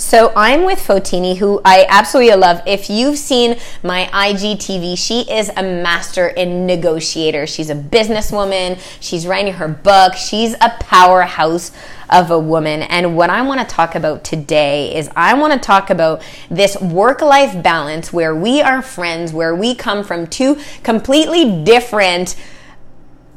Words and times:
So 0.00 0.32
I'm 0.34 0.64
with 0.64 0.78
Fotini, 0.78 1.36
who 1.36 1.60
I 1.62 1.84
absolutely 1.86 2.34
love. 2.34 2.62
If 2.66 2.88
you've 2.88 3.18
seen 3.18 3.58
my 3.82 4.08
IGTV, 4.14 4.96
she 4.96 5.30
is 5.30 5.50
a 5.50 5.62
master 5.62 6.28
in 6.28 6.64
negotiator. 6.64 7.46
She's 7.46 7.68
a 7.68 7.74
businesswoman. 7.74 8.80
She's 9.00 9.26
writing 9.26 9.52
her 9.52 9.68
book. 9.68 10.14
She's 10.14 10.54
a 10.54 10.74
powerhouse 10.80 11.70
of 12.08 12.30
a 12.30 12.38
woman. 12.38 12.80
And 12.80 13.14
what 13.14 13.28
I 13.28 13.42
want 13.42 13.60
to 13.60 13.66
talk 13.66 13.94
about 13.94 14.24
today 14.24 14.96
is 14.96 15.10
I 15.16 15.34
want 15.34 15.52
to 15.52 15.58
talk 15.58 15.90
about 15.90 16.22
this 16.50 16.80
work 16.80 17.20
life 17.20 17.62
balance 17.62 18.10
where 18.10 18.34
we 18.34 18.62
are 18.62 18.80
friends, 18.80 19.34
where 19.34 19.54
we 19.54 19.74
come 19.74 20.02
from 20.02 20.26
two 20.28 20.58
completely 20.82 21.62
different 21.62 22.36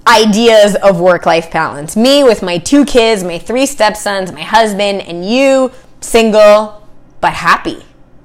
ideas 0.07 0.75
of 0.75 1.00
work 1.00 1.25
life 1.25 1.52
balance. 1.52 1.95
Me 1.95 2.23
with 2.23 2.41
my 2.41 2.57
two 2.57 2.86
kids, 2.86 3.23
my 3.23 3.38
three 3.38 3.66
stepsons, 3.66 4.32
my 4.32 4.41
husband, 4.41 5.02
and 5.02 5.30
you 5.30 5.71
single, 6.04 6.88
but 7.22 7.34
happy. 7.34 7.84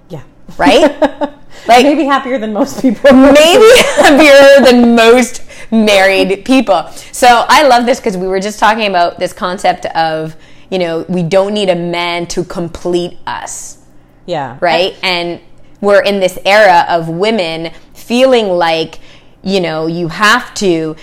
Yeah. 0.09 0.23
Right? 0.57 1.01
like 1.69 1.85
maybe 1.85 2.05
happier 2.05 2.39
than 2.39 2.53
most 2.53 2.83
people. 2.83 3.13
maybe 3.13 3.71
happier 3.97 4.65
than 4.65 4.95
most 4.95 5.43
married 5.71 6.45
people. 6.45 6.89
So 7.13 7.45
I 7.49 7.67
love 7.67 7.87
this 7.87 8.01
because 8.01 8.17
we 8.17 8.27
were 8.27 8.41
just 8.41 8.59
talking 8.59 8.87
about 8.87 9.19
this 9.19 9.33
concept 9.33 9.87
of, 9.87 10.37
you 10.71 10.79
know, 10.79 11.05
we 11.09 11.23
don't 11.23 11.55
need 11.55 11.69
a 11.69 11.77
man 11.77 12.27
to 12.29 12.45
complete 12.45 13.19
us. 13.27 13.79
Yeah. 14.27 14.59
Right? 14.61 14.95
I, 15.03 15.07
and 15.07 15.41
we're 15.81 16.03
in 16.03 16.21
this 16.21 16.39
era 16.45 16.85
of 16.89 17.09
women 17.09 17.73
feeling 17.95 18.49
like, 18.49 18.99
you 19.43 19.61
know, 19.61 19.87
you 19.87 20.09
have 20.09 20.53
to 20.55 20.97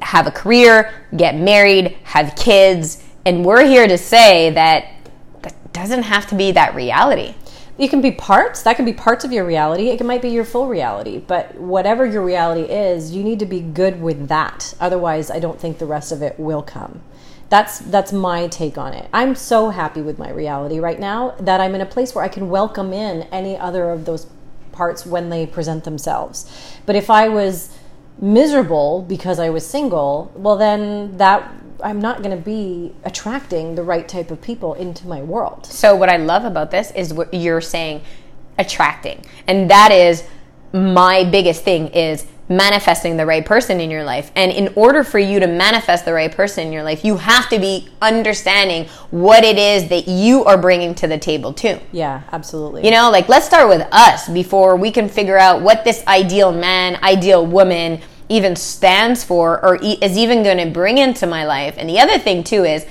have 0.00 0.26
a 0.26 0.30
career, 0.30 0.92
get 1.16 1.36
married, 1.36 1.96
have 2.04 2.34
kids, 2.34 3.02
and 3.26 3.44
we're 3.44 3.66
here 3.66 3.86
to 3.86 3.96
say 3.96 4.50
that 4.50 4.93
doesn't 5.74 6.04
have 6.04 6.26
to 6.28 6.34
be 6.34 6.52
that 6.52 6.74
reality. 6.74 7.34
It 7.76 7.88
can 7.88 8.00
be 8.00 8.12
parts. 8.12 8.62
That 8.62 8.76
can 8.76 8.84
be 8.84 8.92
parts 8.92 9.24
of 9.24 9.32
your 9.32 9.44
reality. 9.44 9.88
It 9.88 10.02
might 10.06 10.22
be 10.22 10.30
your 10.30 10.44
full 10.44 10.68
reality. 10.68 11.18
But 11.18 11.56
whatever 11.56 12.06
your 12.06 12.24
reality 12.24 12.72
is, 12.72 13.14
you 13.14 13.24
need 13.24 13.40
to 13.40 13.46
be 13.46 13.60
good 13.60 14.00
with 14.00 14.28
that. 14.28 14.74
Otherwise, 14.80 15.30
I 15.30 15.40
don't 15.40 15.60
think 15.60 15.78
the 15.78 15.86
rest 15.86 16.12
of 16.12 16.22
it 16.22 16.38
will 16.38 16.62
come. 16.62 17.02
That's 17.50 17.80
that's 17.80 18.12
my 18.12 18.46
take 18.46 18.78
on 18.78 18.94
it. 18.94 19.08
I'm 19.12 19.34
so 19.34 19.70
happy 19.70 20.00
with 20.00 20.18
my 20.18 20.30
reality 20.30 20.78
right 20.78 20.98
now 20.98 21.34
that 21.40 21.60
I'm 21.60 21.74
in 21.74 21.80
a 21.80 21.86
place 21.86 22.14
where 22.14 22.24
I 22.24 22.28
can 22.28 22.48
welcome 22.48 22.92
in 22.92 23.22
any 23.24 23.56
other 23.56 23.90
of 23.90 24.06
those 24.06 24.26
parts 24.72 25.04
when 25.04 25.28
they 25.28 25.46
present 25.46 25.84
themselves. 25.84 26.50
But 26.86 26.96
if 26.96 27.10
I 27.10 27.28
was 27.28 27.76
miserable 28.20 29.04
because 29.08 29.38
I 29.38 29.50
was 29.50 29.66
single, 29.66 30.32
well 30.34 30.56
then 30.56 31.16
that 31.18 31.52
I'm 31.82 32.00
not 32.00 32.22
going 32.22 32.36
to 32.36 32.42
be 32.42 32.92
attracting 33.04 33.74
the 33.74 33.82
right 33.82 34.08
type 34.08 34.30
of 34.30 34.40
people 34.40 34.74
into 34.74 35.06
my 35.06 35.22
world. 35.22 35.66
So 35.66 35.96
what 35.96 36.08
I 36.08 36.16
love 36.16 36.44
about 36.44 36.70
this 36.70 36.90
is 36.92 37.12
what 37.12 37.32
you're 37.32 37.60
saying 37.60 38.02
attracting. 38.58 39.24
And 39.46 39.70
that 39.70 39.90
is 39.90 40.24
my 40.72 41.24
biggest 41.24 41.64
thing 41.64 41.88
is 41.88 42.26
manifesting 42.48 43.16
the 43.16 43.24
right 43.24 43.44
person 43.44 43.80
in 43.80 43.90
your 43.90 44.04
life. 44.04 44.30
And 44.34 44.52
in 44.52 44.72
order 44.76 45.02
for 45.02 45.18
you 45.18 45.40
to 45.40 45.46
manifest 45.46 46.04
the 46.04 46.12
right 46.12 46.30
person 46.30 46.66
in 46.66 46.72
your 46.72 46.82
life, 46.82 47.04
you 47.04 47.16
have 47.16 47.48
to 47.48 47.58
be 47.58 47.88
understanding 48.02 48.86
what 49.10 49.44
it 49.44 49.56
is 49.56 49.88
that 49.88 50.06
you 50.08 50.44
are 50.44 50.58
bringing 50.58 50.94
to 50.96 51.06
the 51.06 51.16
table 51.16 51.52
too. 51.52 51.80
Yeah, 51.92 52.22
absolutely. 52.32 52.84
You 52.84 52.90
know, 52.90 53.10
like 53.10 53.28
let's 53.28 53.46
start 53.46 53.68
with 53.68 53.86
us 53.92 54.28
before 54.28 54.76
we 54.76 54.90
can 54.90 55.08
figure 55.08 55.38
out 55.38 55.62
what 55.62 55.84
this 55.84 56.04
ideal 56.06 56.52
man, 56.52 56.96
ideal 57.02 57.46
woman, 57.46 58.00
even 58.28 58.56
stands 58.56 59.22
for 59.22 59.64
or 59.64 59.76
is 59.76 60.16
even 60.16 60.42
going 60.42 60.58
to 60.58 60.70
bring 60.70 60.98
into 60.98 61.26
my 61.26 61.44
life. 61.44 61.74
And 61.76 61.88
the 61.88 61.98
other 61.98 62.18
thing 62.18 62.44
too 62.44 62.64
is 62.64 62.86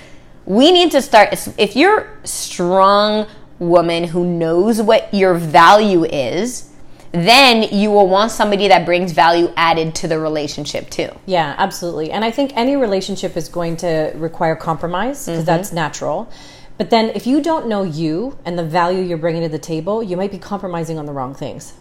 we 0.46 0.72
need 0.72 0.92
to 0.92 1.02
start 1.02 1.30
if 1.58 1.76
you're 1.76 2.18
strong 2.24 3.28
woman 3.60 4.04
who 4.04 4.26
knows 4.26 4.82
what 4.82 5.14
your 5.14 5.36
value 5.36 6.04
is, 6.04 6.70
then 7.12 7.64
you 7.72 7.92
will 7.92 8.08
want 8.08 8.32
somebody 8.32 8.68
that 8.68 8.86
brings 8.86 9.12
value 9.12 9.54
added 9.56 9.94
to 9.96 10.08
the 10.08 10.20
relationship 10.20 10.90
too. 10.90 11.10
Yeah, 11.26 11.56
absolutely. 11.58 12.12
And 12.12 12.26
I 12.26 12.32
think 12.32 12.52
any 12.56 12.76
relationship 12.76 13.38
is 13.38 13.50
going 13.50 13.78
to 13.78 14.12
require 14.16 14.56
compromise 14.56 15.26
because 15.26 15.40
mm-hmm. 15.40 15.46
that's 15.46 15.72
natural. 15.72 16.32
But 16.78 16.90
then 16.90 17.12
if 17.14 17.28
you 17.28 17.40
don't 17.42 17.68
know 17.68 17.84
you 17.84 18.38
and 18.46 18.58
the 18.58 18.64
value 18.64 19.04
you're 19.04 19.20
bringing 19.20 19.44
to 19.44 19.50
the 19.50 19.60
table, 19.60 20.02
you 20.02 20.18
might 20.18 20.32
be 20.32 20.40
compromising 20.40 20.98
on 20.98 21.06
the 21.06 21.14
wrong 21.14 21.36
things. 21.36 21.74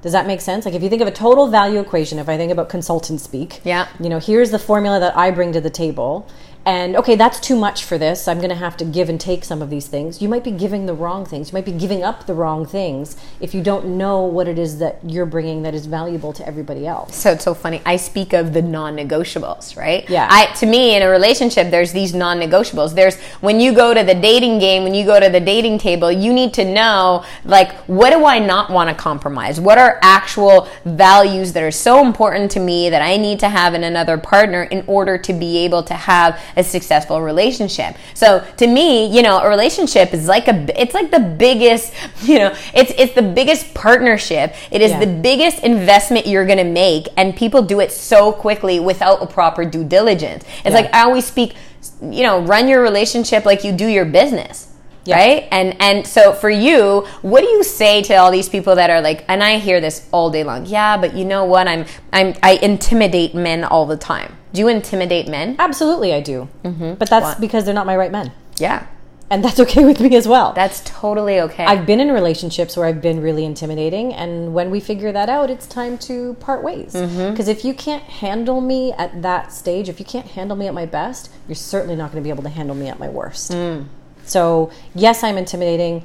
Does 0.00 0.12
that 0.12 0.26
make 0.26 0.40
sense? 0.40 0.64
Like 0.64 0.74
if 0.74 0.82
you 0.82 0.88
think 0.88 1.02
of 1.02 1.08
a 1.08 1.12
total 1.12 1.48
value 1.48 1.80
equation, 1.80 2.18
if 2.18 2.28
I 2.28 2.36
think 2.36 2.52
about 2.52 2.68
consultant 2.68 3.20
speak, 3.20 3.60
yeah, 3.64 3.88
you 3.98 4.08
know, 4.08 4.18
here's 4.18 4.50
the 4.50 4.58
formula 4.58 5.00
that 5.00 5.16
I 5.16 5.30
bring 5.32 5.52
to 5.52 5.60
the 5.60 5.70
table, 5.70 6.28
and 6.68 6.96
okay, 6.96 7.16
that's 7.16 7.40
too 7.40 7.56
much 7.56 7.84
for 7.84 7.96
this. 7.96 8.28
I'm 8.28 8.36
going 8.38 8.50
to 8.50 8.54
have 8.54 8.76
to 8.76 8.84
give 8.84 9.08
and 9.08 9.18
take 9.18 9.42
some 9.42 9.62
of 9.62 9.70
these 9.70 9.86
things. 9.86 10.20
You 10.20 10.28
might 10.28 10.44
be 10.44 10.50
giving 10.50 10.84
the 10.84 10.92
wrong 10.92 11.24
things. 11.24 11.50
You 11.50 11.56
might 11.56 11.64
be 11.64 11.72
giving 11.72 12.02
up 12.02 12.26
the 12.26 12.34
wrong 12.34 12.66
things 12.66 13.16
if 13.40 13.54
you 13.54 13.62
don't 13.62 13.96
know 13.96 14.20
what 14.20 14.46
it 14.48 14.58
is 14.58 14.76
that 14.78 14.98
you're 15.02 15.24
bringing 15.24 15.62
that 15.62 15.74
is 15.74 15.86
valuable 15.86 16.34
to 16.34 16.46
everybody 16.46 16.86
else. 16.86 17.16
So 17.16 17.32
it's 17.32 17.44
so 17.44 17.54
funny. 17.54 17.80
I 17.86 17.96
speak 17.96 18.34
of 18.34 18.52
the 18.52 18.60
non-negotiables, 18.60 19.78
right? 19.78 20.08
Yeah. 20.10 20.28
I 20.30 20.52
to 20.56 20.66
me 20.66 20.94
in 20.94 21.00
a 21.00 21.08
relationship 21.08 21.70
there's 21.70 21.92
these 21.92 22.12
non-negotiables. 22.12 22.94
There's 22.94 23.16
when 23.40 23.60
you 23.60 23.72
go 23.72 23.94
to 23.94 24.04
the 24.04 24.14
dating 24.14 24.58
game, 24.58 24.82
when 24.82 24.92
you 24.92 25.06
go 25.06 25.18
to 25.18 25.30
the 25.30 25.40
dating 25.40 25.78
table, 25.78 26.12
you 26.12 26.34
need 26.34 26.52
to 26.52 26.66
know 26.66 27.24
like 27.46 27.72
what 27.86 28.10
do 28.10 28.26
I 28.26 28.40
not 28.40 28.68
want 28.68 28.90
to 28.90 28.94
compromise? 28.94 29.58
What 29.58 29.78
are 29.78 29.98
actual 30.02 30.68
values 30.84 31.54
that 31.54 31.62
are 31.62 31.70
so 31.70 32.04
important 32.04 32.50
to 32.50 32.60
me 32.60 32.90
that 32.90 33.00
I 33.00 33.16
need 33.16 33.40
to 33.40 33.48
have 33.48 33.72
in 33.72 33.84
another 33.84 34.18
partner 34.18 34.64
in 34.64 34.84
order 34.86 35.16
to 35.16 35.32
be 35.32 35.56
able 35.64 35.82
to 35.84 35.94
have 35.94 36.38
a 36.58 36.64
successful 36.64 37.22
relationship. 37.22 37.96
So 38.14 38.44
to 38.58 38.66
me, 38.66 39.06
you 39.06 39.22
know, 39.22 39.38
a 39.38 39.48
relationship 39.48 40.12
is 40.12 40.26
like 40.26 40.48
a 40.48 40.80
it's 40.80 40.92
like 40.92 41.10
the 41.10 41.20
biggest, 41.20 41.94
you 42.22 42.38
know, 42.38 42.54
it's 42.74 42.92
it's 42.98 43.14
the 43.14 43.22
biggest 43.22 43.72
partnership. 43.74 44.54
It 44.70 44.82
is 44.82 44.90
yeah. 44.90 45.00
the 45.00 45.06
biggest 45.06 45.62
investment 45.62 46.26
you're 46.26 46.46
going 46.46 46.58
to 46.58 46.64
make 46.64 47.08
and 47.16 47.34
people 47.34 47.62
do 47.62 47.80
it 47.80 47.92
so 47.92 48.32
quickly 48.32 48.80
without 48.80 49.22
a 49.22 49.26
proper 49.26 49.64
due 49.64 49.84
diligence. 49.84 50.44
It's 50.44 50.66
yeah. 50.66 50.72
like 50.72 50.94
I 50.94 51.02
always 51.04 51.24
speak, 51.24 51.54
you 52.02 52.24
know, 52.24 52.40
run 52.40 52.68
your 52.68 52.82
relationship 52.82 53.44
like 53.44 53.64
you 53.64 53.72
do 53.72 53.86
your 53.86 54.04
business 54.04 54.68
yeah. 55.08 55.16
right 55.16 55.48
and 55.50 55.80
and 55.80 56.06
so 56.06 56.32
for 56.32 56.50
you 56.50 57.06
what 57.22 57.40
do 57.40 57.48
you 57.48 57.64
say 57.64 58.02
to 58.02 58.14
all 58.14 58.30
these 58.30 58.48
people 58.48 58.74
that 58.74 58.90
are 58.90 59.00
like 59.00 59.24
and 59.28 59.42
i 59.42 59.58
hear 59.58 59.80
this 59.80 60.06
all 60.12 60.30
day 60.30 60.44
long 60.44 60.66
yeah 60.66 60.96
but 60.96 61.14
you 61.14 61.24
know 61.24 61.44
what 61.44 61.66
i'm 61.66 61.86
i'm 62.12 62.34
i 62.42 62.52
intimidate 62.62 63.34
men 63.34 63.64
all 63.64 63.86
the 63.86 63.96
time 63.96 64.37
do 64.52 64.60
you 64.60 64.68
intimidate 64.68 65.28
men 65.28 65.56
absolutely 65.58 66.12
i 66.12 66.20
do 66.20 66.48
mm-hmm. 66.64 66.94
but 66.94 67.08
that's 67.10 67.24
what? 67.24 67.40
because 67.40 67.64
they're 67.64 67.74
not 67.74 67.86
my 67.86 67.96
right 67.96 68.12
men 68.12 68.32
yeah 68.58 68.86
and 69.30 69.44
that's 69.44 69.60
okay 69.60 69.84
with 69.84 70.00
me 70.00 70.16
as 70.16 70.26
well. 70.26 70.52
That's 70.52 70.80
totally 70.84 71.40
okay. 71.40 71.64
I've 71.64 71.84
been 71.84 72.00
in 72.00 72.10
relationships 72.10 72.76
where 72.76 72.86
I've 72.86 73.02
been 73.02 73.20
really 73.20 73.44
intimidating, 73.44 74.14
and 74.14 74.54
when 74.54 74.70
we 74.70 74.80
figure 74.80 75.12
that 75.12 75.28
out, 75.28 75.50
it's 75.50 75.66
time 75.66 75.98
to 75.98 76.34
part 76.34 76.62
ways. 76.62 76.92
Because 76.92 77.10
mm-hmm. 77.10 77.50
if 77.50 77.64
you 77.64 77.74
can't 77.74 78.02
handle 78.04 78.60
me 78.60 78.92
at 78.92 79.22
that 79.22 79.52
stage, 79.52 79.88
if 79.88 79.98
you 79.98 80.06
can't 80.06 80.26
handle 80.26 80.56
me 80.56 80.66
at 80.66 80.74
my 80.74 80.86
best, 80.86 81.30
you're 81.46 81.54
certainly 81.54 81.96
not 81.96 82.10
going 82.10 82.22
to 82.22 82.26
be 82.26 82.30
able 82.30 82.42
to 82.44 82.48
handle 82.48 82.74
me 82.74 82.88
at 82.88 82.98
my 82.98 83.08
worst. 83.08 83.52
Mm. 83.52 83.86
So, 84.24 84.70
yes, 84.94 85.22
I'm 85.22 85.38
intimidating, 85.38 86.04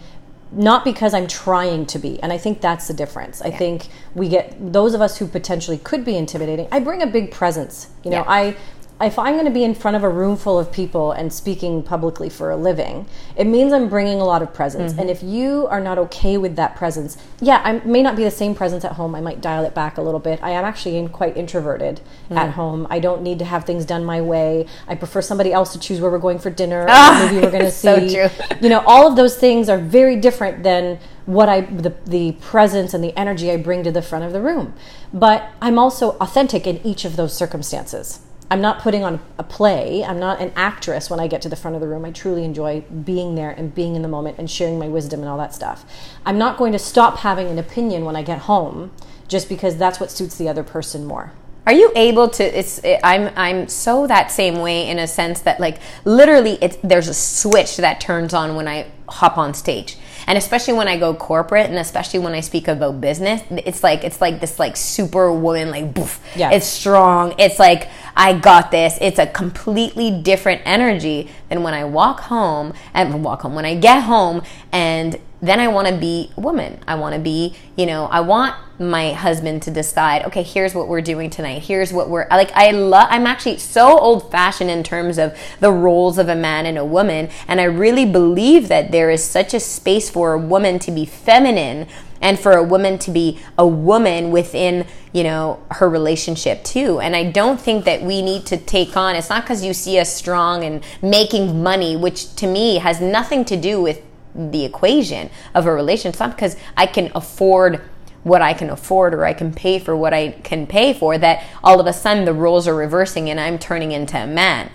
not 0.56 0.86
because 0.86 1.14
I'm 1.14 1.28
trying 1.28 1.86
to 1.88 2.00
be. 2.00 2.22
And 2.22 2.32
I 2.32 2.38
think 2.38 2.62
that's 2.62 2.88
the 2.88 2.94
difference. 2.94 3.42
I 3.42 3.52
think 3.52 3.88
we 4.14 4.30
get 4.30 4.56
those 4.74 4.94
of 4.94 5.02
us 5.02 5.18
who 5.18 5.28
potentially 5.28 5.78
could 5.80 6.06
be 6.06 6.16
intimidating. 6.16 6.68
I 6.72 6.80
bring 6.80 7.02
a 7.02 7.08
big 7.08 7.32
presence. 7.32 7.90
You 8.04 8.12
know, 8.12 8.18
yeah. 8.18 8.26
I 8.28 8.56
if 9.02 9.20
I'm 9.20 9.34
going 9.34 9.46
to 9.46 9.52
be 9.52 9.64
in 9.64 9.76
front 9.76 9.98
of 9.98 10.04
a 10.04 10.10
room 10.10 10.38
full 10.38 10.58
of 10.58 10.72
people 10.72 11.12
and 11.12 11.34
speaking 11.34 11.84
publicly 11.84 12.30
for 12.30 12.52
a 12.52 12.56
living, 12.56 13.06
it 13.36 13.46
means 13.46 13.74
I'm 13.74 13.90
bringing 13.90 14.22
a 14.22 14.24
lot 14.24 14.42
of 14.42 14.54
presence. 14.54 14.92
Mm-hmm. 14.92 15.02
And 15.02 15.10
if 15.10 15.24
you 15.24 15.68
are 15.68 15.82
not 15.82 15.98
okay 15.98 16.38
with 16.38 16.56
that 16.56 16.76
presence, 16.76 17.18
yeah, 17.42 17.62
I 17.64 17.86
may 17.86 18.02
not 18.02 18.16
be 18.16 18.24
the 18.24 18.32
same 18.32 18.56
presence 18.56 18.86
at 18.86 18.94
home. 18.94 19.16
I 19.16 19.22
might 19.22 19.42
dial 19.42 19.66
it 19.66 19.74
back 19.74 19.98
a 19.98 20.02
little 20.02 20.20
bit. 20.20 20.40
I 20.42 20.52
am 20.52 20.64
actually 20.64 21.08
quite 21.10 21.36
introverted 21.36 22.02
mm-hmm. 22.26 22.38
at 22.38 22.52
home. 22.52 22.88
I 22.90 23.00
don't 23.00 23.24
need 23.24 23.40
to 23.40 23.46
have 23.46 23.66
things 23.66 23.86
done 23.86 24.06
my 24.06 24.22
way. 24.22 24.68
I 24.88 24.96
prefer 24.96 25.22
somebody 25.22 25.52
else 25.52 25.74
to 25.74 25.80
choose 25.80 26.00
where 26.00 26.12
we're 26.12 26.20
going 26.20 26.40
for 26.40 26.50
dinner, 26.50 26.86
ah, 26.88 27.28
movie 27.30 27.44
we're 27.44 27.52
going 27.52 27.66
to 27.66 27.72
see. 27.72 28.12
So 28.12 28.30
you 28.62 28.70
know, 28.70 28.84
all 28.86 29.08
of 29.08 29.16
those 29.16 29.36
things 29.36 29.70
are 29.70 29.78
very 29.78 30.16
different 30.16 30.64
than 30.64 31.00
what 31.26 31.50
I 31.50 31.62
the 31.62 31.96
the 32.06 32.34
presence 32.34 32.94
and 32.94 33.04
the 33.04 33.18
energy 33.18 33.50
I 33.52 33.58
bring 33.58 33.84
to 33.84 33.92
the 33.92 34.02
front 34.02 34.26
of 34.26 34.34
the 34.34 34.42
room. 34.42 34.74
But 35.14 35.50
I'm 35.62 35.80
also 35.80 36.12
authentic 36.20 36.68
in 36.68 36.86
each 36.86 37.06
of 37.06 37.16
those 37.16 37.36
circumstances. 37.36 38.20
I'm 38.52 38.62
not 38.62 38.80
putting 38.80 39.04
on 39.04 39.20
a 39.38 39.44
play. 39.44 40.04
I'm 40.04 40.20
not 40.20 40.40
an 40.40 40.52
actress 40.56 41.10
when 41.10 41.20
I 41.20 41.28
get 41.28 41.42
to 41.44 41.50
the 41.50 41.56
front 41.56 41.76
of 41.76 41.82
the 41.82 41.88
room. 41.88 42.06
I 42.06 42.12
truly 42.12 42.44
enjoy 42.44 42.82
being 42.82 43.36
there 43.36 43.50
and 43.50 43.74
being 43.74 43.96
in 43.96 44.02
the 44.02 44.08
moment 44.08 44.38
and 44.38 44.50
sharing 44.50 44.78
my 44.78 44.88
wisdom 44.88 45.22
and 45.22 45.30
all 45.30 45.38
that 45.38 45.56
stuff. 45.56 45.86
I'm 46.26 46.38
not 46.38 46.58
going 46.58 46.74
to 46.74 46.80
stop 46.80 47.20
having 47.20 47.48
an 47.48 47.58
opinion 47.58 48.06
when 48.06 48.16
I 48.16 48.22
get 48.22 48.40
home 48.40 48.92
just 49.28 49.50
because 49.50 49.78
that's 49.78 50.00
what 50.00 50.12
suits 50.12 50.38
the 50.38 50.50
other 50.50 50.64
person 50.64 51.06
more. 51.06 51.32
Are 51.66 51.74
you 51.74 51.92
able 51.96 52.28
to? 52.30 52.44
It's 52.44 52.80
it, 52.80 53.00
I'm 53.04 53.32
I'm 53.38 53.70
so 53.70 54.06
that 54.08 54.32
same 54.32 54.60
way 54.60 54.90
in 54.90 55.00
a 55.00 55.08
sense 55.08 55.42
that 55.42 55.62
like 55.62 55.80
literally 56.04 56.58
it's 56.62 56.78
there's 56.84 57.08
a 57.08 57.14
switch 57.14 57.78
that 57.78 58.02
turns 58.02 58.34
on 58.34 58.56
when 58.56 58.68
I 58.68 58.92
hop 59.08 59.38
on 59.38 59.54
stage. 59.54 59.98
And 60.28 60.38
especially 60.38 60.74
when 60.74 60.88
I 60.88 60.98
go 60.98 61.14
corporate 61.14 61.70
and 61.70 61.78
especially 61.78 62.20
when 62.20 62.34
I 62.34 62.40
speak 62.40 62.68
about 62.68 63.02
business, 63.02 63.42
it's 63.50 63.84
like 63.84 64.04
it's 64.04 64.22
like 64.22 64.40
this 64.40 64.60
like 64.60 64.78
super 64.78 65.32
woman 65.32 65.72
like 65.72 65.94
boof. 65.94 66.20
Yeah. 66.36 66.52
It's 66.52 66.66
strong. 66.66 67.36
It's 67.38 67.60
like 67.60 67.90
I 68.16 68.38
got 68.38 68.72
this. 68.72 68.98
It's 69.02 69.20
a 69.20 69.28
completely 69.28 70.12
different 70.22 70.62
energy 70.66 71.30
than 71.50 71.64
when 71.64 71.74
I 71.74 71.86
walk 71.86 72.22
home 72.22 72.74
and 72.94 73.24
walk 73.24 73.42
home 73.42 73.56
when 73.56 73.66
I 73.66 73.76
get 73.76 74.04
home 74.04 74.44
and 74.72 75.20
then 75.44 75.60
I 75.60 75.68
want 75.68 75.90
to 75.90 75.96
be 75.96 76.32
a 76.38 76.40
woman. 76.40 76.80
I 76.88 76.96
want 76.96 77.16
to 77.16 77.20
be, 77.20 77.54
you 77.76 77.86
know, 77.86 78.06
I 78.06 78.22
want 78.22 78.56
my 78.80 79.12
husband 79.12 79.62
to 79.64 79.72
decide, 79.72 80.24
okay, 80.26 80.42
here's 80.42 80.74
what 80.74 80.88
we're 80.88 81.02
doing 81.02 81.30
tonight. 81.30 81.64
Here's 81.64 81.92
what 81.92 82.10
we're 82.10 82.28
like 82.30 82.52
I 82.54 82.72
love 82.72 83.08
I'm 83.12 83.28
actually 83.28 83.58
so 83.58 84.00
old-fashioned 84.00 84.70
in 84.70 84.84
terms 84.84 85.18
of 85.18 85.38
the 85.60 85.72
roles 85.72 86.18
of 86.18 86.30
a 86.30 86.36
man 86.36 86.66
and 86.66 86.78
a 86.78 86.86
woman, 86.86 87.30
and 87.46 87.60
I 87.60 87.66
really 87.66 88.06
believe 88.06 88.70
that 88.70 88.94
there 88.94 89.12
is 89.12 89.22
such 89.22 89.54
a 89.54 89.60
space 89.60 90.10
for 90.10 90.32
a 90.32 90.40
woman 90.40 90.80
to 90.80 90.92
be 90.92 91.06
feminine 91.06 91.88
and 92.22 92.40
for 92.40 92.54
a 92.54 92.64
woman 92.64 92.98
to 93.00 93.12
be 93.12 93.38
a 93.58 93.68
woman 93.68 94.32
within 94.32 94.88
you 95.12 95.26
know 95.26 95.62
her 95.72 95.90
relationship 95.90 96.64
too 96.64 97.00
and 97.02 97.18
i 97.18 97.30
don't 97.30 97.60
think 97.60 97.84
that 97.84 98.02
we 98.02 98.22
need 98.22 98.46
to 98.46 98.56
take 98.56 98.96
on 98.96 99.16
it's 99.16 99.30
not 99.30 99.44
because 99.44 99.64
you 99.64 99.74
see 99.74 100.00
us 100.00 100.12
strong 100.12 100.64
and 100.64 100.82
making 101.02 101.62
money 101.62 101.98
which 101.98 102.34
to 102.36 102.48
me 102.48 102.78
has 102.78 103.02
nothing 103.02 103.44
to 103.44 103.58
do 103.58 103.82
with 103.82 104.02
the 104.36 104.66
equation 104.66 105.30
of 105.54 105.66
a 105.66 105.74
relationship 105.74 106.14
it's 106.14 106.20
not 106.20 106.32
because 106.36 106.56
i 106.76 106.86
can 106.86 107.12
afford 107.16 107.82
what 108.24 108.42
I 108.42 108.54
can 108.54 108.70
afford 108.70 109.14
or 109.14 109.26
I 109.26 109.34
can 109.34 109.54
pay 109.54 109.80
for 109.80 109.96
what 109.96 110.14
I 110.14 110.32
can 110.32 110.66
pay 110.66 110.94
for 110.94 111.18
that 111.18 111.44
all 111.64 111.80
of 111.80 111.88
a 111.88 111.94
sudden 111.94 112.26
the 112.26 112.34
roles 112.34 112.68
are 112.68 112.76
reversing 112.76 113.30
and 113.30 113.40
I'm 113.40 113.60
turning 113.60 113.92
into 113.92 114.18
a 114.18 114.26
man. 114.26 114.72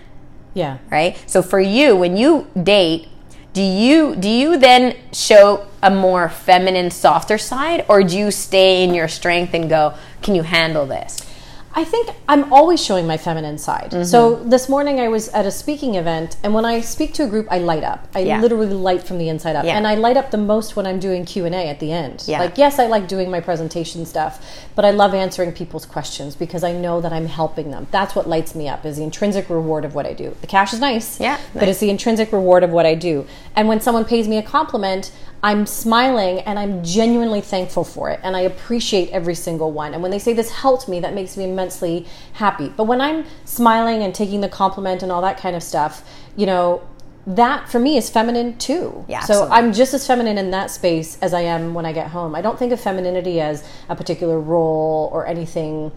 Yeah. 0.55 0.79
right? 0.91 1.17
So 1.27 1.43
for 1.43 1.61
you 1.61 1.97
when 1.97 2.17
you 2.17 2.47
date 2.63 3.09
do 3.55 3.63
you 3.63 4.15
do 4.15 4.29
you 4.29 4.59
then 4.59 4.97
show 5.13 5.67
a 5.83 5.91
more 5.91 6.29
feminine 6.29 6.91
softer 6.91 7.39
side 7.39 7.85
or 7.89 8.03
do 8.03 8.17
you 8.17 8.31
stay 8.31 8.85
in 8.85 8.95
your 8.95 9.09
strength 9.09 9.55
and 9.55 9.69
go 9.69 9.95
can 10.23 10.35
you 10.35 10.43
handle 10.43 10.87
this 10.87 11.28
I 11.75 11.85
think 11.85 12.09
I'm 12.29 12.51
always 12.53 12.83
showing 12.83 13.07
my 13.07 13.17
feminine 13.19 13.59
side. 13.59 13.91
Mm-hmm. 13.91 14.05
So 14.05 14.37
this 14.37 14.69
morning 14.69 15.01
I 15.01 15.09
was 15.09 15.29
at 15.29 15.45
a 15.47 15.51
speaking 15.51 15.95
event, 15.97 16.37
and 16.43 16.55
when 16.55 16.65
I 16.65 16.81
speak 16.81 17.13
to 17.15 17.25
a 17.25 17.29
group, 17.29 17.47
I 17.51 17.59
light 17.59 17.85
up. 17.85 18.09
I 18.15 18.21
Yeah. 18.21 18.41
literally 18.41 18.73
light 18.73 19.03
from 19.03 19.19
the 19.19 19.29
inside 19.29 19.55
up, 19.55 19.65
Yeah. 19.65 19.77
and 19.77 19.87
I 19.87 19.95
light 19.95 20.17
up 20.17 20.31
the 20.31 20.39
most 20.39 20.77
when 20.77 20.87
I'm 20.87 20.99
doing 20.99 21.25
Q 21.25 21.45
and 21.45 21.55
A 21.55 21.69
at 21.69 21.79
the 21.79 21.93
end. 21.93 22.25
Yeah. 22.27 22.41
Like, 22.41 22.57
yes, 22.59 22.79
I 22.79 22.87
like 22.87 23.07
doing 23.07 23.31
my 23.31 23.41
presentation 23.41 24.07
stuff, 24.07 24.41
but 24.75 24.85
I 24.85 24.91
love 24.91 25.15
answering 25.15 25.53
people's 25.53 25.85
questions 25.87 26.35
because 26.35 26.65
I 26.65 26.73
know 26.73 27.01
that 27.01 27.13
I'm 27.13 27.27
helping 27.27 27.71
them. 27.71 27.87
That's 27.91 28.15
what 28.17 28.29
lights 28.29 28.55
me 28.55 28.69
up 28.69 28.85
is 28.87 28.97
the 28.97 29.05
intrinsic 29.05 29.49
reward 29.51 29.85
of 29.85 29.95
what 29.95 30.07
I 30.07 30.15
do. 30.15 30.35
The 30.41 30.47
cash 30.47 30.73
is 30.73 30.81
nice, 30.81 31.21
Yeah, 31.21 31.37
but 31.53 31.61
nice. 31.61 31.71
it's 31.73 31.81
the 31.81 31.91
intrinsic 31.91 32.33
reward 32.33 32.65
of 32.65 32.71
what 32.71 32.87
I 32.87 32.95
do. 32.95 33.27
And 33.55 33.69
when 33.69 33.81
someone 33.81 34.05
pays 34.05 34.27
me 34.27 34.39
a 34.39 34.43
compliment, 34.43 35.11
I'm 35.43 35.67
smiling 35.67 36.41
and 36.41 36.59
I'm 36.59 36.83
genuinely 36.83 37.41
thankful 37.41 37.85
for 37.85 38.11
it. 38.11 38.21
And 38.23 38.37
I 38.37 38.41
appreciate 38.41 39.11
every 39.11 39.35
single 39.35 39.71
one. 39.71 39.95
And 39.95 40.03
when 40.03 40.11
they 40.11 40.19
say 40.19 40.33
this 40.33 40.51
helped 40.51 40.89
me, 40.89 41.01
that 41.01 41.15
makes 41.15 41.37
me 41.37 41.45
immensely 41.45 42.07
happy. 42.35 42.71
But 42.71 42.85
when 42.85 43.01
I'm 43.01 43.25
smiling 43.45 44.03
and 44.03 44.15
taking 44.15 44.41
the 44.41 44.49
compliment 44.49 45.03
and 45.03 45.13
all 45.13 45.23
that 45.23 45.39
kind 45.39 45.55
of 45.55 45.63
stuff, 45.63 46.09
you 46.37 46.47
know, 46.47 46.83
that 47.29 47.69
for 47.69 47.79
me 47.79 47.99
is 47.99 48.09
feminine 48.09 48.57
too. 48.57 49.05
Yeah, 49.07 49.21
so 49.21 49.35
absolutely. 49.35 49.57
I'm 49.57 49.73
just 49.75 49.93
as 49.93 50.07
feminine 50.07 50.39
in 50.39 50.51
that 50.53 50.71
space 50.71 51.19
as 51.21 51.35
I 51.35 51.43
am 51.43 51.75
when 51.75 51.85
I 51.85 51.93
get 51.93 52.09
home. 52.09 52.35
I 52.35 52.41
don't 52.41 52.59
think 52.59 52.73
of 52.73 52.81
femininity 52.81 53.41
as 53.41 53.69
a 53.91 53.95
particular 53.95 54.41
role 54.41 55.11
or 55.13 55.27
anything 55.27 55.93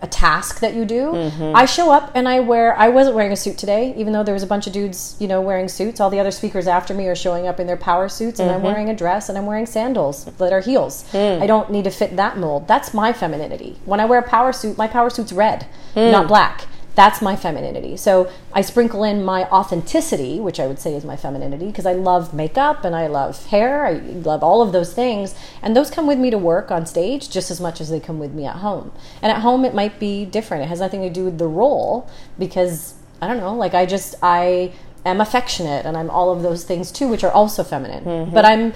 a 0.00 0.06
task 0.06 0.60
that 0.60 0.74
you 0.74 0.84
do. 0.84 1.10
Mm-hmm. 1.12 1.56
I 1.56 1.64
show 1.64 1.90
up 1.90 2.12
and 2.14 2.28
I 2.28 2.38
wear 2.40 2.76
I 2.78 2.88
wasn't 2.88 3.16
wearing 3.16 3.32
a 3.32 3.36
suit 3.36 3.58
today, 3.58 3.94
even 3.96 4.12
though 4.12 4.22
there 4.22 4.32
was 4.34 4.42
a 4.44 4.46
bunch 4.46 4.66
of 4.66 4.72
dudes, 4.72 5.16
you 5.18 5.26
know, 5.26 5.40
wearing 5.40 5.68
suits. 5.68 5.98
All 6.00 6.08
the 6.10 6.20
other 6.20 6.30
speakers 6.30 6.66
after 6.68 6.94
me 6.94 7.08
are 7.08 7.16
showing 7.16 7.48
up 7.48 7.58
in 7.58 7.66
their 7.66 7.76
power 7.76 8.08
suits 8.08 8.38
and 8.38 8.48
I'm 8.50 8.58
Mm-hmm. 8.58 8.64
wearing 8.66 8.88
a 8.90 8.94
dress 8.94 9.28
and 9.28 9.36
I'm 9.36 9.46
wearing 9.46 9.66
sandals 9.66 10.24
that 10.26 10.52
are 10.52 10.60
heels. 10.60 11.04
Mm. 11.12 11.42
I 11.42 11.46
don't 11.46 11.70
need 11.70 11.84
to 11.84 11.90
fit 11.90 12.14
that 12.16 12.38
mold. 12.38 12.68
That's 12.68 12.94
my 12.94 13.12
femininity. 13.12 13.78
When 13.84 13.98
I 14.00 14.04
wear 14.04 14.20
a 14.20 14.28
power 14.28 14.52
suit, 14.52 14.78
my 14.78 14.86
power 14.86 15.10
suit's 15.10 15.32
red, 15.32 15.66
Mm. 15.96 16.12
not 16.12 16.28
black. 16.28 16.66
That's 16.98 17.22
my 17.22 17.36
femininity. 17.36 17.96
So 17.96 18.28
I 18.52 18.60
sprinkle 18.60 19.04
in 19.04 19.24
my 19.24 19.44
authenticity, 19.50 20.40
which 20.40 20.58
I 20.58 20.66
would 20.66 20.80
say 20.80 20.94
is 20.96 21.04
my 21.04 21.14
femininity, 21.14 21.66
because 21.66 21.86
I 21.86 21.92
love 21.92 22.34
makeup 22.34 22.84
and 22.84 22.96
I 23.02 23.06
love 23.06 23.46
hair. 23.46 23.86
I 23.86 23.92
love 24.30 24.42
all 24.42 24.62
of 24.62 24.72
those 24.72 24.92
things. 24.92 25.32
And 25.62 25.76
those 25.76 25.90
come 25.92 26.08
with 26.08 26.18
me 26.18 26.30
to 26.30 26.38
work 26.38 26.72
on 26.72 26.86
stage 26.86 27.30
just 27.30 27.52
as 27.52 27.60
much 27.60 27.80
as 27.80 27.88
they 27.88 28.00
come 28.00 28.18
with 28.18 28.32
me 28.32 28.46
at 28.46 28.56
home. 28.56 28.90
And 29.22 29.30
at 29.30 29.42
home, 29.42 29.64
it 29.64 29.74
might 29.74 30.00
be 30.00 30.24
different. 30.24 30.64
It 30.64 30.68
has 30.74 30.80
nothing 30.80 31.02
to 31.02 31.10
do 31.10 31.24
with 31.24 31.38
the 31.38 31.46
role, 31.46 32.10
because 32.36 32.94
I 33.22 33.28
don't 33.28 33.38
know, 33.38 33.54
like 33.54 33.74
I 33.74 33.86
just, 33.86 34.16
I 34.20 34.72
am 35.06 35.20
affectionate 35.20 35.86
and 35.86 35.96
I'm 35.96 36.10
all 36.10 36.32
of 36.32 36.42
those 36.42 36.64
things 36.64 36.90
too, 36.90 37.06
which 37.06 37.22
are 37.22 37.32
also 37.32 37.62
feminine. 37.62 38.04
Mm-hmm. 38.04 38.34
But 38.34 38.44
I'm, 38.44 38.72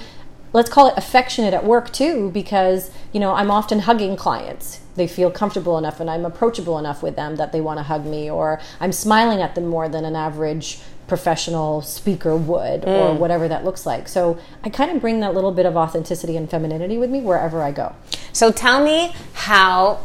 let's 0.53 0.71
call 0.71 0.89
it 0.89 0.95
affectionate 0.97 1.55
at 1.55 1.65
work 1.65 1.93
too 1.93 2.31
because 2.31 2.91
you 3.13 3.21
know 3.21 3.33
i'm 3.35 3.51
often 3.51 3.81
hugging 3.81 4.17
clients. 4.17 4.81
They 4.95 5.07
feel 5.07 5.31
comfortable 5.31 5.79
enough 5.79 6.01
and 6.01 6.11
i'm 6.11 6.25
approachable 6.25 6.79
enough 6.79 7.03
with 7.03 7.17
them 7.17 7.37
that 7.37 7.53
they 7.53 7.61
want 7.61 7.79
to 7.79 7.83
hug 7.83 8.05
me 8.05 8.31
or 8.31 8.61
i'm 8.81 8.93
smiling 8.93 9.41
at 9.41 9.55
them 9.55 9.67
more 9.67 9.89
than 9.89 10.05
an 10.05 10.17
average 10.17 10.81
professional 11.09 11.83
speaker 11.83 12.37
would 12.37 12.85
or 12.85 13.11
mm. 13.11 13.19
whatever 13.19 13.47
that 13.49 13.65
looks 13.65 13.85
like. 13.85 14.09
So 14.09 14.39
i 14.65 14.71
kind 14.71 14.91
of 14.91 15.01
bring 15.01 15.21
that 15.21 15.35
little 15.35 15.53
bit 15.53 15.67
of 15.67 15.77
authenticity 15.77 16.37
and 16.37 16.49
femininity 16.49 16.99
with 16.99 17.11
me 17.11 17.21
wherever 17.21 17.63
i 17.63 17.73
go. 17.73 17.95
So 18.33 18.53
tell 18.53 18.85
me 18.85 19.15
how 19.33 20.01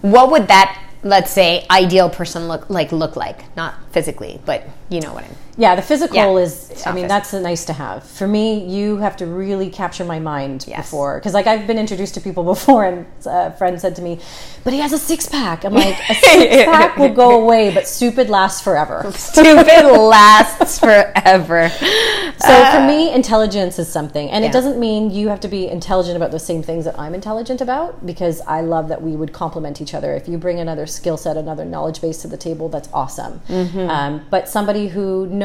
what 0.00 0.30
would 0.30 0.48
that 0.48 0.80
let's 1.02 1.30
say 1.30 1.66
ideal 1.70 2.08
person 2.08 2.48
look 2.48 2.70
like 2.70 2.92
look 2.92 3.16
like? 3.16 3.54
Not 3.56 3.74
physically 3.92 4.40
but 4.46 4.64
you 4.88 5.00
know 5.00 5.12
what 5.12 5.24
i 5.24 5.28
mean 5.28 5.36
yeah 5.56 5.74
the 5.76 5.82
physical 5.82 6.16
Yeah. 6.16 6.30
is 6.44 6.82
i 6.86 6.92
mean 6.92 7.06
that's 7.06 7.32
nice 7.32 7.64
to 7.66 7.72
have. 7.72 8.02
For 8.04 8.26
me 8.26 8.64
you 8.66 8.96
have 8.98 9.16
to 9.18 9.26
really 9.26 9.70
capture 9.70 10.04
my 10.04 10.18
mind 10.18 10.64
Yes. 10.66 10.86
before 10.86 11.18
because 11.18 11.32
like 11.34 11.46
i've 11.46 11.66
been 11.66 11.78
introduced 11.78 12.14
to 12.14 12.20
people 12.20 12.42
before 12.54 12.84
and 12.84 13.06
a 13.26 13.52
friend 13.56 13.80
said 13.80 13.94
to 13.96 14.02
me 14.02 14.18
but 14.64 14.72
he 14.72 14.78
has 14.80 14.92
a 14.94 14.98
six-pack. 14.98 15.64
I'm 15.64 15.74
like 15.74 15.98
a 16.08 16.14
six-pack 16.28 16.96
will 16.96 17.12
go 17.14 17.28
away 17.42 17.72
but 17.74 17.86
stupid 17.86 18.30
lasts 18.30 18.62
forever. 18.62 19.04
Stupid 19.14 19.84
lasts 19.86 20.78
forever. 20.78 21.68
So 21.68 22.64
for 22.72 22.86
me 22.86 23.12
intelligence 23.12 23.78
is 23.78 23.88
something 23.88 24.30
and 24.30 24.42
Yeah. 24.42 24.50
it 24.50 24.52
doesn't 24.52 24.78
mean 24.80 25.10
you 25.10 25.28
have 25.28 25.40
to 25.40 25.48
be 25.48 25.68
intelligent 25.68 26.16
about 26.16 26.30
the 26.30 26.38
same 26.50 26.62
things 26.62 26.84
that 26.86 26.98
i'm 26.98 27.14
intelligent 27.14 27.60
about 27.60 28.04
because 28.06 28.40
i 28.56 28.60
love 28.74 28.88
that 28.88 29.00
we 29.02 29.12
would 29.16 29.32
complement 29.32 29.80
each 29.80 29.94
other. 29.94 30.14
If 30.14 30.28
you 30.28 30.36
bring 30.38 30.58
another 30.60 30.86
skill 30.86 31.16
set 31.24 31.36
another 31.36 31.64
knowledge 31.64 32.00
base 32.00 32.18
to 32.22 32.28
the 32.28 32.36
table 32.48 32.68
that's 32.74 32.88
awesome. 32.92 33.40
Um, 33.96 34.12
but 34.30 34.48
somebody 34.48 34.88
who 34.88 35.26
knows 35.26 35.43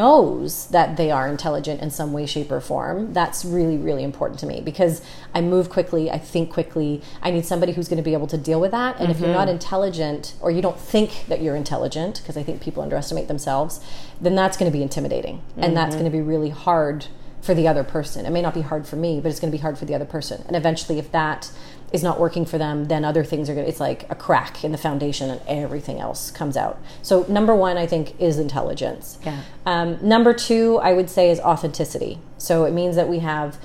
that 0.67 0.97
they 0.97 1.11
are 1.11 1.27
intelligent 1.27 1.81
in 1.81 1.89
some 1.89 2.13
way 2.13 2.25
shape 2.25 2.51
or 2.51 2.59
form 2.59 3.13
that's 3.13 3.43
really 3.43 3.77
really 3.77 4.03
important 4.03 4.39
to 4.39 4.45
me 4.45 4.61
because 4.61 5.01
i 5.33 5.41
move 5.41 5.69
quickly 5.69 6.09
i 6.09 6.17
think 6.17 6.51
quickly 6.51 7.01
i 7.21 7.31
need 7.31 7.45
somebody 7.45 7.71
who's 7.71 7.87
going 7.87 7.97
to 7.97 8.03
be 8.03 8.13
able 8.13 8.27
to 8.27 8.37
deal 8.37 8.59
with 8.59 8.71
that 8.71 8.99
and 8.99 9.11
if 9.11 9.19
you're 9.19 9.29
not 9.29 9.47
mm-hmm. 9.47 9.55
intelligent 9.55 10.35
or 10.41 10.51
you 10.51 10.61
don't 10.61 10.79
think 10.79 11.25
that 11.27 11.41
you're 11.41 11.55
intelligent 11.55 12.19
because 12.21 12.37
i 12.37 12.43
think 12.43 12.61
people 12.61 12.81
underestimate 12.81 13.27
themselves 13.27 13.79
then 14.21 14.35
that's 14.35 14.57
going 14.57 14.71
to 14.71 14.75
be 14.75 14.83
intimidating 14.83 15.41
and 15.57 15.75
that's 15.75 15.95
mm-hmm. 15.95 16.03
going 16.03 16.11
to 16.11 16.17
be 16.17 16.21
really 16.21 16.49
hard 16.49 17.05
for 17.41 17.53
the 17.53 17.67
other 17.67 17.83
person. 17.83 18.25
It 18.25 18.31
may 18.31 18.41
not 18.41 18.53
be 18.53 18.61
hard 18.61 18.87
for 18.87 18.95
me, 18.95 19.19
but 19.19 19.29
it's 19.29 19.39
going 19.39 19.51
to 19.51 19.57
be 19.57 19.61
hard 19.61 19.77
for 19.77 19.85
the 19.85 19.95
other 19.95 20.05
person. 20.05 20.43
And 20.47 20.55
eventually, 20.55 20.99
if 20.99 21.11
that 21.11 21.51
is 21.91 22.03
not 22.03 22.19
working 22.19 22.45
for 22.45 22.57
them, 22.57 22.85
then 22.85 23.03
other 23.03 23.23
things 23.23 23.49
are 23.49 23.53
going 23.53 23.65
to, 23.65 23.69
it's 23.69 23.79
like 23.79 24.09
a 24.11 24.15
crack 24.15 24.63
in 24.63 24.71
the 24.71 24.77
foundation 24.77 25.29
and 25.29 25.41
everything 25.47 25.99
else 25.99 26.31
comes 26.31 26.55
out. 26.55 26.79
So, 27.01 27.25
number 27.27 27.55
one, 27.55 27.77
I 27.77 27.87
think, 27.87 28.19
is 28.19 28.37
intelligence. 28.37 29.17
Yeah. 29.25 29.41
Um, 29.65 29.97
number 30.01 30.33
two, 30.33 30.77
I 30.77 30.93
would 30.93 31.09
say, 31.09 31.29
is 31.29 31.39
authenticity. 31.39 32.19
So, 32.37 32.65
it 32.65 32.73
means 32.73 32.95
that 32.95 33.09
we 33.09 33.19
have, 33.19 33.57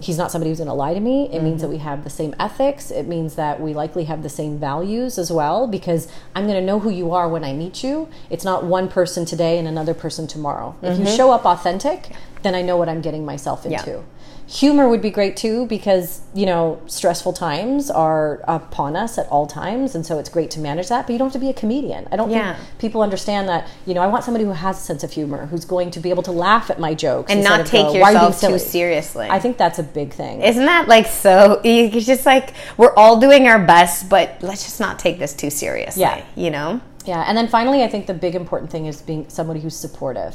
he's 0.00 0.16
not 0.16 0.30
somebody 0.30 0.50
who's 0.50 0.58
going 0.58 0.68
to 0.68 0.74
lie 0.74 0.94
to 0.94 1.00
me. 1.00 1.28
It 1.30 1.42
means 1.42 1.60
that 1.60 1.66
mm-hmm. 1.66 1.74
we 1.74 1.78
have 1.78 2.04
the 2.04 2.10
same 2.10 2.34
ethics. 2.38 2.90
It 2.90 3.06
means 3.06 3.34
that 3.34 3.60
we 3.60 3.74
likely 3.74 4.04
have 4.04 4.22
the 4.22 4.28
same 4.28 4.58
values 4.58 5.18
as 5.18 5.30
well, 5.30 5.66
because 5.66 6.08
I'm 6.34 6.46
going 6.46 6.58
to 6.58 6.64
know 6.64 6.80
who 6.80 6.90
you 6.90 7.12
are 7.12 7.28
when 7.28 7.44
I 7.44 7.52
meet 7.52 7.84
you. 7.84 8.08
It's 8.30 8.44
not 8.44 8.64
one 8.64 8.88
person 8.88 9.24
today 9.24 9.58
and 9.58 9.68
another 9.68 9.94
person 9.94 10.26
tomorrow. 10.26 10.74
If 10.82 10.98
you 10.98 11.04
mm-hmm. 11.04 11.16
show 11.16 11.30
up 11.30 11.44
authentic, 11.44 12.12
then 12.42 12.54
I 12.54 12.62
know 12.62 12.76
what 12.76 12.88
I'm 12.88 13.00
getting 13.00 13.24
myself 13.24 13.66
Yeah. 13.68 13.80
into. 13.80 14.02
Humor 14.46 14.88
would 14.88 15.00
be 15.00 15.10
great 15.10 15.36
too 15.36 15.66
because, 15.66 16.22
you 16.34 16.44
know, 16.44 16.80
stressful 16.86 17.34
times 17.34 17.88
are 17.88 18.40
upon 18.48 18.96
us 18.96 19.16
at 19.16 19.28
all 19.28 19.46
times. 19.46 19.94
And 19.94 20.04
so 20.04 20.18
it's 20.18 20.28
great 20.28 20.50
to 20.52 20.58
manage 20.58 20.88
that. 20.88 21.06
But 21.06 21.12
you 21.12 21.20
don't 21.20 21.28
have 21.28 21.34
to 21.34 21.38
be 21.38 21.50
a 21.50 21.52
comedian. 21.52 22.08
I 22.10 22.16
don't 22.16 22.30
Yeah. 22.30 22.54
think 22.54 22.78
people 22.78 23.00
understand 23.00 23.48
that, 23.48 23.68
you 23.86 23.94
know, 23.94 24.00
I 24.00 24.08
want 24.08 24.24
somebody 24.24 24.44
who 24.44 24.50
has 24.50 24.76
a 24.76 24.80
sense 24.80 25.04
of 25.04 25.12
humor, 25.12 25.46
who's 25.46 25.64
going 25.64 25.92
to 25.92 26.00
be 26.00 26.10
able 26.10 26.24
to 26.24 26.32
laugh 26.32 26.68
at 26.68 26.80
my 26.80 26.94
jokes 26.94 27.30
and 27.30 27.44
not 27.44 27.64
take 27.64 27.86
go, 27.86 28.00
"Why 28.00 28.08
are 28.08 28.12
you 28.12 28.18
being 28.18 28.32
yourself 28.32 28.52
too 28.54 28.58
seriously 28.58 29.28
I 29.30 29.38
think 29.38 29.56
that's 29.56 29.78
a 29.78 29.84
big 29.92 30.12
thing. 30.12 30.42
Isn't 30.42 30.66
that 30.66 30.88
like 30.88 31.06
so? 31.06 31.60
It's 31.64 32.06
just 32.06 32.26
like 32.26 32.54
we're 32.76 32.94
all 32.94 33.20
doing 33.20 33.46
our 33.46 33.64
best, 33.64 34.08
but 34.08 34.38
let's 34.42 34.64
just 34.64 34.80
not 34.80 34.98
take 34.98 35.18
this 35.18 35.34
too 35.34 35.50
seriously. 35.50 36.02
Yeah. 36.02 36.24
You 36.36 36.50
know? 36.50 36.80
Yeah, 37.06 37.24
and 37.26 37.36
then 37.36 37.48
finally, 37.48 37.82
I 37.82 37.88
think 37.88 38.06
the 38.06 38.14
big 38.14 38.34
important 38.34 38.70
thing 38.70 38.84
is 38.84 39.00
being 39.00 39.28
somebody 39.28 39.60
who's 39.60 39.74
supportive. 39.76 40.34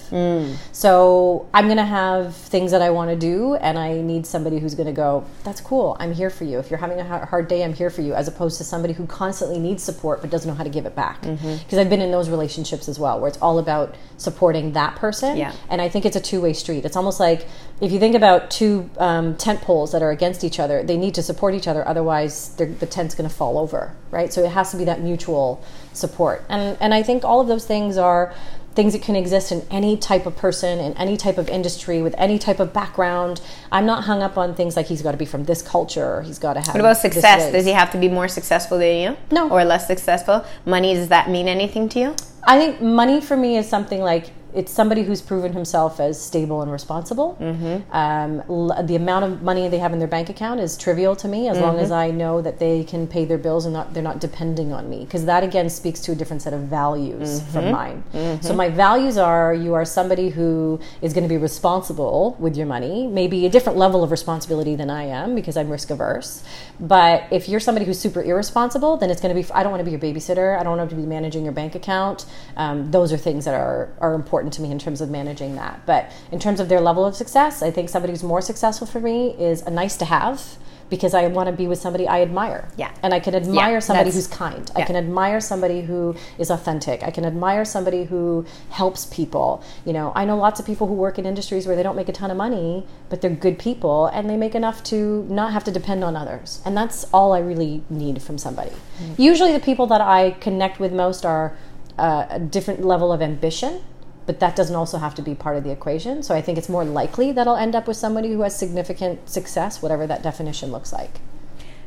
So 0.71 1.47
I'm 1.53 1.65
going 1.65 1.77
to 1.77 1.85
have 1.85 2.35
things 2.35 2.71
that 2.71 2.81
I 2.81 2.89
want 2.89 3.11
to 3.11 3.15
do, 3.15 3.55
and 3.55 3.77
I 3.77 4.01
need 4.01 4.25
somebody 4.25 4.57
who's 4.59 4.73
going 4.73 4.87
to 4.87 4.93
go, 4.93 5.25
That's 5.43 5.61
cool, 5.61 5.95
I'm 5.99 6.13
here 6.13 6.29
for 6.31 6.43
you. 6.43 6.57
If 6.57 6.71
you're 6.71 6.79
having 6.79 6.99
a 6.99 7.25
hard 7.25 7.47
day, 7.47 7.63
I'm 7.63 7.73
here 7.73 7.89
for 7.91 8.01
you, 8.01 8.13
as 8.15 8.27
opposed 8.27 8.57
to 8.57 8.63
somebody 8.63 8.93
who 8.93 9.05
constantly 9.05 9.59
needs 9.59 9.83
support 9.83 10.21
but 10.21 10.31
doesn't 10.31 10.49
know 10.49 10.55
how 10.55 10.63
to 10.63 10.69
give 10.69 10.85
it 10.85 10.95
back. 10.95 11.21
Because 11.21 11.77
I've 11.77 11.89
been 11.89 12.01
in 12.01 12.11
those 12.11 12.29
relationships 12.29 12.89
as 12.89 12.97
well, 12.97 13.19
where 13.19 13.27
it's 13.27 13.37
all 13.37 13.59
about 13.59 13.95
supporting 14.17 14.73
that 14.73 14.95
person. 14.95 15.37
Yeah. 15.37 15.53
And 15.69 15.81
I 15.81 15.89
think 15.89 16.05
it's 16.05 16.15
a 16.15 16.21
two 16.21 16.41
way 16.41 16.53
street. 16.53 16.83
It's 16.83 16.95
almost 16.95 17.19
like 17.19 17.47
if 17.79 17.91
you 17.91 17.99
think 17.99 18.15
about 18.15 18.49
two 18.49 18.89
um, 18.97 19.35
tent 19.35 19.61
poles 19.61 19.91
that 19.91 20.01
are 20.01 20.11
against 20.11 20.43
each 20.43 20.59
other, 20.59 20.81
they 20.81 20.97
need 20.97 21.13
to 21.15 21.23
support 21.23 21.53
each 21.53 21.67
other, 21.67 21.87
otherwise, 21.87 22.55
the 22.55 22.65
tent's 22.87 23.13
going 23.13 23.29
to 23.29 23.35
fall 23.35 23.57
over, 23.57 23.93
right? 24.09 24.33
So 24.33 24.43
it 24.43 24.51
has 24.51 24.71
to 24.71 24.77
be 24.77 24.85
that 24.85 25.01
mutual 25.01 25.63
support. 25.97 26.43
And, 26.49 26.77
and 26.79 26.93
I 26.93 27.03
think 27.03 27.23
all 27.23 27.41
of 27.41 27.47
those 27.47 27.65
things 27.65 27.97
are 27.97 28.33
things 28.75 28.91
that 28.91 29.01
can 29.01 29.15
exist 29.15 29.51
in 29.51 29.65
any 29.71 29.95
type 29.95 30.25
of 30.25 30.35
person, 30.35 30.79
in 30.79 30.93
any 30.97 31.15
type 31.15 31.37
of 31.37 31.47
industry, 31.47 32.01
with 32.01 32.13
any 32.17 32.37
type 32.37 32.59
of 32.59 32.73
background. 32.73 33.41
I'm 33.71 33.85
not 33.85 34.03
hung 34.03 34.21
up 34.21 34.37
on 34.37 34.53
things 34.53 34.75
like 34.75 34.87
he's 34.87 35.01
got 35.01 35.11
to 35.11 35.17
be 35.17 35.25
from 35.25 35.45
this 35.45 35.61
culture, 35.61 36.17
or 36.17 36.21
he's 36.21 36.39
got 36.39 36.53
to 36.53 36.59
have. 36.59 36.73
What 36.73 36.81
about 36.81 36.97
success? 36.97 37.51
Does 37.51 37.65
he 37.65 37.71
have 37.71 37.91
to 37.93 37.97
be 37.97 38.09
more 38.09 38.27
successful 38.27 38.77
than 38.77 38.97
you? 38.97 39.17
No. 39.31 39.49
Or 39.49 39.63
less 39.63 39.87
successful? 39.87 40.45
Money, 40.65 40.93
does 40.93 41.07
that 41.07 41.29
mean 41.29 41.47
anything 41.47 41.87
to 41.89 41.99
you? 41.99 42.15
I 42.43 42.59
think 42.59 42.81
money 42.81 43.21
for 43.21 43.37
me 43.37 43.57
is 43.57 43.67
something 43.67 44.01
like 44.01 44.31
it's 44.55 44.71
somebody 44.71 45.03
who's 45.03 45.21
proven 45.21 45.53
himself 45.53 45.99
as 45.99 46.19
stable 46.19 46.61
and 46.61 46.71
responsible. 46.71 47.37
Mm-hmm. 47.39 47.91
Um, 47.91 48.41
l- 48.49 48.83
the 48.83 48.95
amount 48.95 49.25
of 49.25 49.41
money 49.41 49.67
they 49.67 49.79
have 49.79 49.93
in 49.93 49.99
their 49.99 50.07
bank 50.07 50.29
account 50.29 50.59
is 50.61 50.77
trivial 50.77 51.15
to 51.17 51.27
me, 51.27 51.47
as 51.49 51.59
long 51.59 51.77
as 51.79 51.89
Mm-hmm. 51.89 51.93
I 51.93 52.11
know 52.11 52.41
that 52.41 52.57
they 52.59 52.83
can 52.83 53.05
pay 53.07 53.25
their 53.25 53.37
bills 53.37 53.65
and 53.65 53.73
not 53.73 53.93
they're 53.93 54.01
not 54.11 54.19
depending 54.19 54.73
on 54.73 54.89
me. 54.89 55.05
Because 55.05 55.25
that 55.25 55.43
again 55.43 55.69
speaks 55.69 55.99
to 56.01 56.11
a 56.13 56.15
different 56.15 56.41
set 56.41 56.53
of 56.53 56.61
values 56.61 57.41
Mm-hmm. 57.41 57.51
from 57.51 57.71
mine. 57.71 58.03
So 58.41 58.53
my 58.53 58.69
values 58.69 59.17
are: 59.17 59.53
you 59.53 59.73
are 59.73 59.85
somebody 59.85 60.29
who 60.29 60.79
is 61.01 61.13
going 61.13 61.23
to 61.23 61.29
be 61.29 61.37
responsible 61.37 62.35
with 62.39 62.55
your 62.55 62.65
money, 62.67 63.07
maybe 63.07 63.45
a 63.45 63.49
different 63.49 63.77
level 63.77 64.03
of 64.03 64.11
responsibility 64.11 64.75
than 64.75 64.89
I 64.89 65.03
am 65.03 65.35
because 65.35 65.57
I'm 65.57 65.69
risk 65.69 65.89
averse. 65.89 66.43
But 66.79 67.23
if 67.31 67.47
you're 67.49 67.59
somebody 67.59 67.85
who's 67.85 67.99
super 67.99 68.21
irresponsible, 68.23 68.97
then 68.97 69.09
it's 69.11 69.21
going 69.21 69.35
to 69.35 69.41
be. 69.41 69.45
I 69.53 69.63
don't 69.63 69.71
want 69.71 69.81
to 69.81 69.85
be 69.85 69.91
your 69.91 69.99
babysitter. 69.99 70.57
I 70.59 70.63
don't 70.63 70.77
want 70.77 70.89
to 70.89 70.95
be 70.95 71.05
managing 71.05 71.43
your 71.43 71.53
bank 71.53 71.75
account. 71.75 72.25
Um, 72.57 72.91
those 72.91 73.11
are 73.13 73.17
things 73.17 73.45
that 73.45 73.53
are 73.55 73.89
are 73.99 74.13
important 74.13 74.44
to 74.51 74.61
me 74.61 74.71
in 74.71 74.79
terms 74.79 75.01
of 75.01 75.09
managing 75.09 75.55
that. 75.55 75.85
But 75.85 76.11
in 76.31 76.39
terms 76.39 76.59
of 76.59 76.69
their 76.69 76.81
level 76.81 77.05
of 77.05 77.15
success, 77.15 77.61
I 77.61 77.71
think 77.71 77.89
somebody 77.89 78.13
who's 78.13 78.23
more 78.23 78.41
successful 78.41 78.87
for 78.87 78.99
me 78.99 79.31
is 79.39 79.61
a 79.61 79.71
nice 79.71 79.97
to 79.97 80.05
have 80.05 80.57
because 80.89 81.13
I 81.13 81.27
want 81.27 81.47
to 81.47 81.53
be 81.53 81.67
with 81.67 81.79
somebody 81.79 82.07
I 82.07 82.21
admire. 82.21 82.69
Yeah. 82.77 82.91
and 83.01 83.13
I 83.13 83.19
can 83.19 83.33
admire 83.35 83.73
Yeah, 83.73 83.79
somebody 83.79 84.11
who's 84.11 84.27
kind. 84.27 84.69
I 84.75 84.83
can 84.83 84.95
admire 84.95 85.41
somebody 85.41 85.81
who 85.81 86.15
is 86.37 86.49
authentic. 86.49 87.03
I 87.03 87.11
can 87.11 87.25
admire 87.25 87.65
somebody 87.65 88.03
who 88.03 88.45
helps 88.69 89.05
people. 89.07 89.63
You 89.85 89.93
know, 89.93 90.11
I 90.15 90.25
know 90.25 90.37
lots 90.37 90.59
of 90.59 90.65
people 90.65 90.87
who 90.87 90.93
work 90.93 91.17
in 91.17 91.25
industries 91.25 91.65
where 91.65 91.75
they 91.75 91.83
don't 91.83 91.95
make 91.95 92.09
a 92.09 92.11
ton 92.13 92.29
of 92.29 92.37
money, 92.37 92.85
but 93.09 93.21
they're 93.21 93.31
good 93.31 93.57
people 93.57 94.07
and 94.07 94.29
they 94.29 94.37
make 94.37 94.55
enough 94.55 94.83
to 94.85 95.23
not 95.29 95.53
have 95.53 95.63
to 95.65 95.71
depend 95.71 96.03
on 96.03 96.15
others. 96.15 96.61
And 96.65 96.77
that's 96.77 97.05
all 97.05 97.33
I 97.33 97.39
really 97.39 97.83
need 97.89 98.21
from 98.21 98.37
somebody. 98.37 98.71
Usually, 99.17 99.51
the 99.51 99.59
people 99.59 99.87
that 99.87 100.01
I 100.01 100.31
connect 100.31 100.79
with 100.79 100.93
most 100.93 101.25
are 101.25 101.57
uh, 101.97 102.27
a 102.29 102.39
different 102.39 102.85
level 102.85 103.11
of 103.11 103.21
ambition. 103.21 103.81
But 104.25 104.39
that 104.39 104.55
doesn't 104.55 104.75
also 104.75 104.97
have 104.97 105.13
to 105.15 105.21
be 105.21 105.35
part 105.35 105.55
of 105.57 105.63
the 105.63 105.71
equation. 105.71 106.23
So 106.23 106.33
I 106.33 106.41
think 106.41 106.57
it's 106.57 106.69
more 106.69 106.83
likely 106.83 107.31
that 107.31 107.47
I'll 107.47 107.55
end 107.55 107.75
up 107.75 107.87
with 107.87 107.97
somebody 107.97 108.31
who 108.31 108.41
has 108.41 108.57
significant 108.57 109.29
success, 109.29 109.81
whatever 109.81 110.07
that 110.07 110.23
definition 110.23 110.71
looks 110.71 110.91
like. 110.91 111.19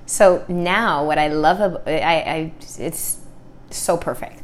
So 0.06 0.44
now, 0.48 1.04
what 1.04 1.18
I 1.18 1.28
love 1.28 1.60
about 1.60 1.86
I, 1.86 2.00
I 2.00 2.52
it's 2.78 3.18
so 3.70 3.96
perfect. 3.96 4.42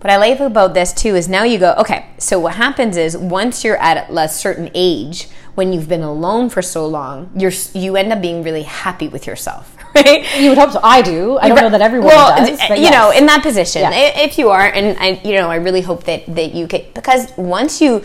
What 0.00 0.10
I 0.10 0.16
love 0.16 0.40
about 0.40 0.74
this 0.74 0.92
too 0.92 1.14
is 1.14 1.28
now 1.28 1.44
you 1.44 1.58
go 1.58 1.74
okay. 1.78 2.06
So 2.18 2.38
what 2.38 2.56
happens 2.56 2.96
is 2.96 3.16
once 3.16 3.64
you're 3.64 3.76
at 3.78 4.10
a 4.10 4.28
certain 4.28 4.70
age, 4.74 5.28
when 5.54 5.72
you've 5.72 5.88
been 5.88 6.02
alone 6.02 6.50
for 6.50 6.62
so 6.62 6.86
long, 6.86 7.30
you're 7.34 7.52
you 7.74 7.96
end 7.96 8.12
up 8.12 8.20
being 8.20 8.42
really 8.42 8.62
happy 8.62 9.08
with 9.08 9.26
yourself, 9.26 9.76
right? 9.94 10.38
You 10.40 10.50
would 10.50 10.58
hope 10.58 10.72
so. 10.72 10.80
I 10.82 11.02
do. 11.02 11.38
I 11.38 11.48
don't 11.48 11.58
know 11.58 11.70
that 11.70 11.80
everyone 11.82 12.08
well, 12.08 12.36
does. 12.36 12.58
but 12.68 12.78
you 12.78 12.90
know, 12.90 13.10
in 13.10 13.26
that 13.26 13.42
position, 13.42 13.82
Yeah. 13.82 13.90
if 13.92 14.38
you 14.38 14.50
are, 14.50 14.66
and 14.66 14.96
I, 14.98 15.20
you 15.24 15.34
know, 15.34 15.50
I 15.50 15.56
really 15.56 15.80
hope 15.80 16.04
that 16.04 16.26
that 16.34 16.54
you 16.54 16.66
get 16.66 16.94
because 16.94 17.32
once 17.36 17.80
you 17.80 18.02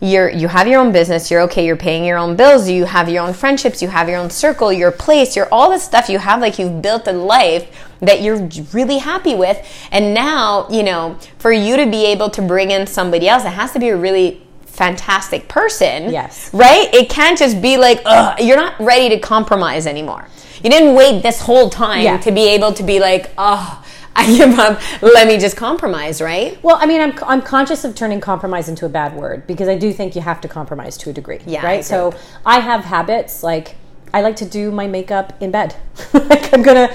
you're 0.00 0.30
you 0.30 0.48
have 0.48 0.66
your 0.68 0.80
own 0.80 0.92
business, 0.92 1.30
you're 1.30 1.42
okay, 1.42 1.66
you're 1.66 1.76
paying 1.76 2.04
your 2.04 2.18
own 2.18 2.36
bills, 2.36 2.68
you 2.68 2.84
have 2.84 3.08
your 3.08 3.24
own 3.24 3.34
friendships, 3.34 3.82
you 3.82 3.88
have 3.88 4.08
your 4.08 4.18
own 4.18 4.30
circle, 4.30 4.72
your 4.72 4.92
place, 4.92 5.36
your 5.36 5.48
all 5.52 5.70
the 5.70 5.78
stuff 5.78 6.08
you 6.08 6.18
have, 6.18 6.40
like 6.40 6.58
you've 6.58 6.80
built 6.80 7.06
a 7.08 7.12
life 7.12 7.84
that 8.00 8.22
you're 8.22 8.48
really 8.72 8.98
happy 8.98 9.34
with, 9.34 9.58
and 9.90 10.14
now 10.14 10.68
you 10.70 10.82
know 10.82 11.18
for 11.38 11.52
you 11.52 11.76
to 11.76 11.86
be 11.90 12.06
able 12.06 12.30
to 12.30 12.40
bring 12.42 12.70
in 12.70 12.86
somebody 12.86 13.28
else, 13.28 13.44
it 13.44 13.48
has 13.50 13.72
to 13.72 13.78
be 13.80 13.88
a 13.88 13.96
really 13.96 14.40
fantastic 14.78 15.48
person 15.48 16.10
Yes. 16.10 16.50
right 16.54 16.88
it 16.94 17.06
can't 17.10 17.36
just 17.44 17.60
be 17.60 17.76
like 17.76 18.00
Ugh, 18.04 18.40
you're 18.46 18.56
not 18.56 18.74
ready 18.78 19.08
to 19.14 19.18
compromise 19.18 19.86
anymore 19.86 20.26
you 20.62 20.70
didn't 20.70 20.94
wait 20.94 21.22
this 21.22 21.40
whole 21.48 21.68
time 21.70 22.02
Yeah. 22.02 22.18
to 22.18 22.30
be 22.32 22.44
able 22.56 22.72
to 22.72 22.82
be 22.82 22.98
like, 22.98 23.30
oh, 23.38 23.84
I 24.16 24.26
give 24.36 24.58
up. 24.58 24.80
Let 25.00 25.28
me 25.28 25.38
just 25.38 25.56
compromise, 25.56 26.20
right? 26.20 26.60
Well, 26.64 26.76
I 26.80 26.86
mean, 26.86 27.00
I'm, 27.00 27.12
I'm 27.32 27.42
conscious 27.42 27.84
of 27.84 27.94
turning 27.94 28.20
compromise 28.20 28.68
into 28.68 28.84
a 28.84 28.88
bad 28.88 29.14
word 29.14 29.46
because 29.46 29.68
I 29.68 29.78
do 29.78 29.92
think 29.92 30.16
you 30.16 30.22
have 30.22 30.40
to 30.40 30.48
compromise 30.48 30.96
to 31.02 31.10
a 31.10 31.12
degree. 31.12 31.38
Yeah, 31.46 31.64
Right. 31.64 31.74
agree. 31.74 31.82
So 31.84 32.12
I 32.44 32.58
have 32.58 32.80
habits 32.86 33.44
like 33.44 33.76
I 34.12 34.20
like 34.22 34.34
to 34.36 34.44
do 34.58 34.72
my 34.72 34.88
makeup 34.88 35.40
in 35.40 35.52
bed. 35.52 35.76
like 36.12 36.52
I'm 36.52 36.62
gonna, 36.64 36.88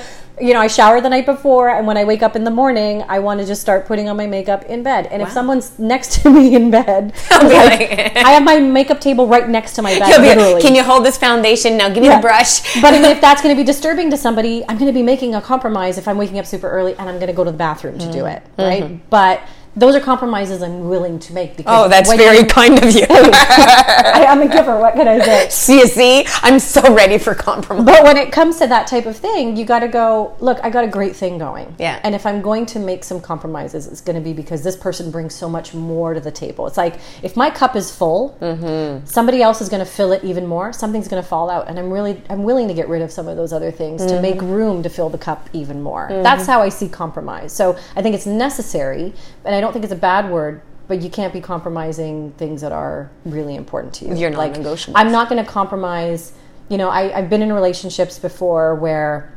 you 0.44 0.54
know, 0.54 0.60
I 0.60 0.68
shower 0.68 1.00
the 1.00 1.10
night 1.10 1.26
before, 1.26 1.70
and 1.70 1.88
when 1.88 1.96
I 1.98 2.04
wake 2.04 2.22
up 2.22 2.36
in 2.36 2.44
the 2.44 2.52
morning, 2.52 3.04
I 3.08 3.20
want 3.20 3.40
to 3.40 3.46
just 3.46 3.62
start 3.62 3.86
putting 3.86 4.10
on 4.10 4.18
my 4.18 4.28
makeup 4.28 4.64
in 4.66 4.84
bed. 4.84 5.08
And 5.08 5.22
if 5.22 5.32
someone's 5.32 5.80
next 5.80 6.22
to 6.22 6.30
me 6.38 6.54
in 6.56 6.70
bed, 6.70 7.14
like, 7.32 7.92
I 8.18 8.32
have 8.32 8.44
my 8.44 8.60
makeup 8.80 9.00
table 9.00 9.26
right 9.28 9.48
next 9.48 9.74
to 9.76 9.82
my 9.82 9.98
bed. 9.98 10.38
Like. 10.54 10.62
Can 10.62 10.76
you 10.76 10.84
hold 10.84 11.06
this 11.06 11.18
foundation? 11.18 11.78
Now 11.78 11.88
give 11.90 12.02
me 12.04 12.08
Yeah. 12.10 12.18
the 12.18 12.22
brush. 12.22 12.82
but 12.82 12.94
if 12.94 13.22
that's 13.22 13.42
going 13.42 13.56
to 13.56 13.60
be 13.60 13.66
disturbing 13.66 14.10
to 14.12 14.18
somebody, 14.18 14.64
I'm 14.68 14.78
going 14.78 14.92
to 14.92 14.94
be 14.94 15.04
making 15.04 15.36
a 15.36 15.42
compromise 15.42 15.98
if 15.98 16.08
I'm 16.08 16.18
waking 16.18 16.40
up 16.40 16.46
super 16.46 16.70
early 16.70 16.92
and 16.98 17.08
I'm 17.10 17.16
going 17.16 17.28
to 17.28 17.34
go 17.34 17.44
to 17.44 17.52
the 17.52 17.58
bathroom 17.58 17.98
to 18.00 18.04
Mm-hmm. 18.06 18.12
do 18.12 18.26
it, 18.26 18.44
right? 18.58 19.10
But 19.10 19.42
those 19.75 19.96
are 19.96 20.00
compromises 20.00 20.62
I'm 20.62 20.88
willing 20.88 21.18
to 21.20 21.34
make 21.34 21.58
because 21.58 21.86
oh, 21.86 21.89
that's 21.89 22.12
very 22.13 22.39
you- 22.39 22.46
kind 22.46 22.84
of 22.84 22.94
you. 22.94 23.06
I, 23.10 24.25
I'm 24.30 24.42
a 24.42 24.48
giver. 24.48 24.77
What 24.80 24.94
can 24.96 25.08
I 25.08 25.20
say? 25.20 25.50
see, 25.50 25.80
you 25.80 25.88
see, 25.88 26.25
I'm 26.42 26.60
so 26.60 26.94
ready 26.94 27.18
for 27.18 27.34
compromise. 27.34 27.86
But 27.86 28.03
when 28.03 28.18
it 28.18 28.32
comes 28.32 28.58
to 28.60 28.68
that 28.68 28.88
type 28.88 29.06
of 29.06 29.18
thing, 29.18 29.56
you 29.58 29.65
got 29.65 29.80
to 29.80 29.88
go. 29.88 30.36
Look, 30.39 30.60
I 30.63 30.70
got 30.70 30.84
a 30.84 30.88
great 30.88 31.15
thing 31.15 31.38
going. 31.38 31.75
Yeah. 31.80 32.00
And 32.03 32.13
if 32.13 32.25
I'm 32.25 32.42
going 32.42 32.65
to 32.68 32.80
make 32.80 33.03
some 33.03 33.20
compromises, 33.20 33.88
it's 33.88 34.01
going 34.01 34.15
to 34.15 34.22
be 34.22 34.34
because 34.34 34.63
this 34.63 34.75
person 34.77 35.10
brings 35.12 35.34
so 35.34 35.50
much 35.50 35.74
more 35.74 36.13
to 36.13 36.20
the 36.20 36.32
table. 36.32 36.68
It's 36.68 36.77
like 36.77 37.00
if 37.24 37.36
my 37.36 37.50
cup 37.50 37.75
is 37.75 37.94
full, 37.96 38.38
Mm-hmm. 38.42 39.06
somebody 39.06 39.42
else 39.42 39.62
is 39.62 39.70
going 39.70 39.84
to 39.84 39.89
fill 39.89 40.12
it 40.12 40.24
even 40.24 40.46
more. 40.46 40.72
Something's 40.74 41.08
going 41.08 41.22
to 41.22 41.27
fall 41.27 41.50
out, 41.50 41.68
and 41.68 41.80
I'm 41.80 41.89
really 41.92 42.22
I'm 42.30 42.44
willing 42.44 42.68
to 42.68 42.74
get 42.74 42.88
rid 42.89 43.01
of 43.01 43.12
some 43.12 43.27
of 43.27 43.38
those 43.38 43.51
other 43.53 43.72
things 43.72 44.06
to 44.06 44.22
make 44.22 44.34
Mm-hmm. 44.38 44.51
room 44.51 44.84
to 44.84 44.89
fill 44.89 45.10
the 45.10 45.18
cup 45.18 45.50
even 45.53 45.82
more. 45.82 46.08
That's 46.10 46.46
how 46.48 46.62
I 46.62 46.70
see 46.70 46.89
compromise. 46.89 47.53
So 47.53 47.77
I 47.96 48.01
think 48.01 48.15
it's 48.15 48.25
necessary, 48.25 49.13
and 49.46 49.56
I 49.56 49.62
don't 49.63 49.74
think 49.74 49.84
it's 49.84 49.93
a 49.93 49.96
bad 49.96 50.29
word. 50.29 50.62
But 50.86 51.01
you 51.01 51.10
can't 51.10 51.32
be 51.32 51.39
compromising 51.39 52.34
things 52.34 52.60
that 52.60 52.74
are 52.74 53.10
really 53.24 53.55
important 53.55 53.93
to 53.96 54.05
you. 54.05 54.15
Your 54.15 54.32
Like, 54.32 54.53
non-negotiables. 54.55 54.93
I'm 54.96 55.13
not 55.13 55.29
going 55.29 55.43
to 55.43 55.50
compromise. 55.50 56.34
You 56.67 56.77
know, 56.77 56.89
I, 56.89 57.17
I've 57.17 57.29
been 57.29 57.41
in 57.41 57.53
relationships 57.53 58.20
before 58.20 58.75
where 58.75 59.34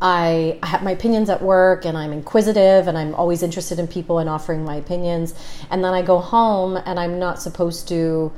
I 0.00 0.58
have 0.62 0.82
my 0.82 0.92
opinions 0.92 1.30
at 1.30 1.42
work 1.42 1.84
and 1.84 1.98
I'm 1.98 2.12
inquisitive 2.12 2.88
and 2.88 2.96
I'm 2.96 3.14
always 3.14 3.42
interested 3.42 3.80
in 3.80 3.88
people 3.88 4.18
and 4.18 4.28
offering 4.28 4.64
my 4.64 4.76
opinions. 4.76 5.34
And 5.70 5.84
then 5.84 5.94
I 5.94 6.02
go 6.02 6.20
home 6.20 6.76
and 6.76 6.98
I'm 6.98 7.18
not 7.18 7.42
supposed 7.42 7.88
to, 7.88 8.32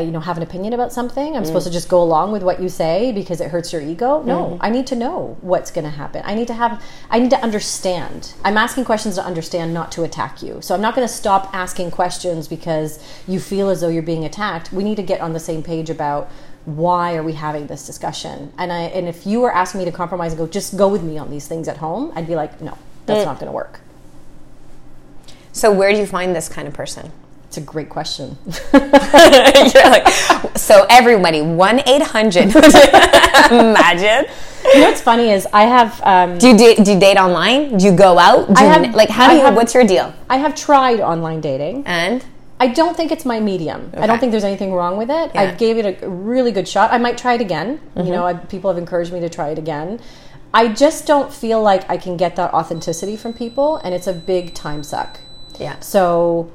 you 0.00 0.10
know, 0.10 0.20
have 0.20 0.36
an 0.36 0.42
opinion 0.42 0.72
about 0.72 0.92
something. 0.92 1.36
I'm 1.36 1.42
mm. 1.42 1.46
supposed 1.46 1.66
to 1.66 1.72
just 1.72 1.88
go 1.88 2.02
along 2.02 2.32
with 2.32 2.42
what 2.42 2.60
you 2.60 2.68
say 2.68 3.12
because 3.12 3.40
it 3.40 3.50
hurts 3.50 3.72
your 3.72 3.80
ego. 3.80 4.22
No, 4.22 4.44
mm-hmm. 4.44 4.56
I 4.60 4.70
need 4.70 4.86
to 4.88 4.96
know 4.96 5.36
what's 5.40 5.70
going 5.70 5.84
to 5.84 5.90
happen. 5.90 6.22
I 6.24 6.34
need 6.34 6.48
to 6.48 6.54
have, 6.54 6.82
I 7.10 7.20
need 7.20 7.30
to 7.30 7.40
understand. 7.40 8.34
I'm 8.44 8.56
asking 8.56 8.86
questions 8.86 9.14
to 9.14 9.24
understand, 9.24 9.72
not 9.72 9.92
to 9.92 10.02
attack 10.02 10.42
you. 10.42 10.60
So 10.62 10.74
I'm 10.74 10.80
not 10.80 10.96
going 10.96 11.06
to 11.06 11.12
stop 11.12 11.54
asking 11.54 11.92
questions 11.92 12.48
because 12.48 13.02
you 13.28 13.38
feel 13.38 13.70
as 13.70 13.80
though 13.80 13.88
you're 13.88 14.02
being 14.02 14.24
attacked. 14.24 14.72
We 14.72 14.82
need 14.82 14.96
to 14.96 15.02
get 15.02 15.20
on 15.20 15.32
the 15.32 15.40
same 15.40 15.62
page 15.62 15.90
about 15.90 16.28
why 16.64 17.14
are 17.14 17.22
we 17.22 17.34
having 17.34 17.66
this 17.66 17.86
discussion? 17.86 18.52
And 18.58 18.72
I 18.72 18.82
and 18.82 19.06
if 19.06 19.26
you 19.26 19.40
were 19.40 19.54
asking 19.54 19.80
me 19.80 19.84
to 19.84 19.92
compromise 19.92 20.32
and 20.32 20.38
go, 20.38 20.46
just 20.46 20.76
go 20.76 20.88
with 20.88 21.02
me 21.02 21.18
on 21.18 21.30
these 21.30 21.46
things 21.46 21.68
at 21.68 21.76
home, 21.76 22.10
I'd 22.16 22.26
be 22.26 22.34
like, 22.34 22.60
no, 22.60 22.76
that's 23.06 23.20
mm. 23.20 23.26
not 23.26 23.38
going 23.38 23.46
to 23.46 23.52
work. 23.52 23.80
So 25.52 25.70
where 25.70 25.92
do 25.92 25.98
you 25.98 26.06
find 26.06 26.34
this 26.34 26.48
kind 26.48 26.66
of 26.66 26.74
person? 26.74 27.12
It's 27.54 27.62
a 27.62 27.72
great 27.72 27.88
question. 27.88 28.36
Like, 29.94 30.08
so 30.56 30.86
everybody, 30.90 31.40
one 31.40 31.80
eight 31.86 32.02
hundred. 32.02 32.46
Imagine. 33.50 34.24
you 34.74 34.80
know 34.80 34.88
what's 34.88 35.00
funny 35.00 35.30
is 35.30 35.46
I 35.52 35.62
have 35.64 36.00
um, 36.02 36.38
Do 36.38 36.48
you 36.48 36.56
da- 36.56 36.82
do 36.82 36.92
you 36.94 36.98
date 36.98 37.16
online? 37.16 37.76
Do 37.78 37.84
you 37.84 37.94
go 37.94 38.18
out? 38.18 38.48
Do 38.48 38.54
I 38.56 38.62
you, 38.64 38.68
have- 38.72 38.94
like 38.96 39.08
how 39.08 39.26
I 39.26 39.30
do 39.30 39.36
you? 39.36 39.44
have- 39.44 39.54
what's 39.54 39.72
your 39.72 39.84
deal? 39.86 40.12
I 40.28 40.38
have 40.38 40.56
tried 40.56 40.98
online 40.98 41.40
dating. 41.40 41.84
And 41.86 42.24
I 42.58 42.66
don't 42.68 42.96
think 42.96 43.12
it's 43.12 43.24
my 43.24 43.38
medium. 43.38 43.92
I 43.96 44.06
don't 44.08 44.18
think 44.18 44.32
there's 44.32 44.42
anything 44.52 44.72
wrong 44.72 44.96
with 44.96 45.10
it. 45.10 45.30
I 45.36 45.52
gave 45.54 45.78
it 45.78 46.02
a 46.02 46.08
really 46.08 46.50
good 46.50 46.66
shot. 46.66 46.92
I 46.92 46.98
might 46.98 47.16
try 47.16 47.34
it 47.34 47.40
again. 47.40 47.78
Mm-hmm. 47.78 48.06
You 48.06 48.12
know, 48.14 48.24
I, 48.26 48.34
people 48.34 48.68
have 48.70 48.78
encouraged 48.78 49.12
me 49.12 49.20
to 49.20 49.28
try 49.28 49.50
it 49.50 49.58
again. 49.58 50.00
I 50.52 50.68
just 50.68 51.06
don't 51.06 51.32
feel 51.32 51.62
like 51.62 51.88
I 51.88 51.98
can 51.98 52.16
get 52.16 52.34
that 52.36 52.52
authenticity 52.52 53.16
from 53.16 53.32
people, 53.32 53.76
and 53.76 53.94
it's 53.94 54.08
a 54.08 54.12
big 54.12 54.54
time 54.54 54.82
suck. 54.82 55.20
Yeah. 55.60 55.78
So 55.80 56.50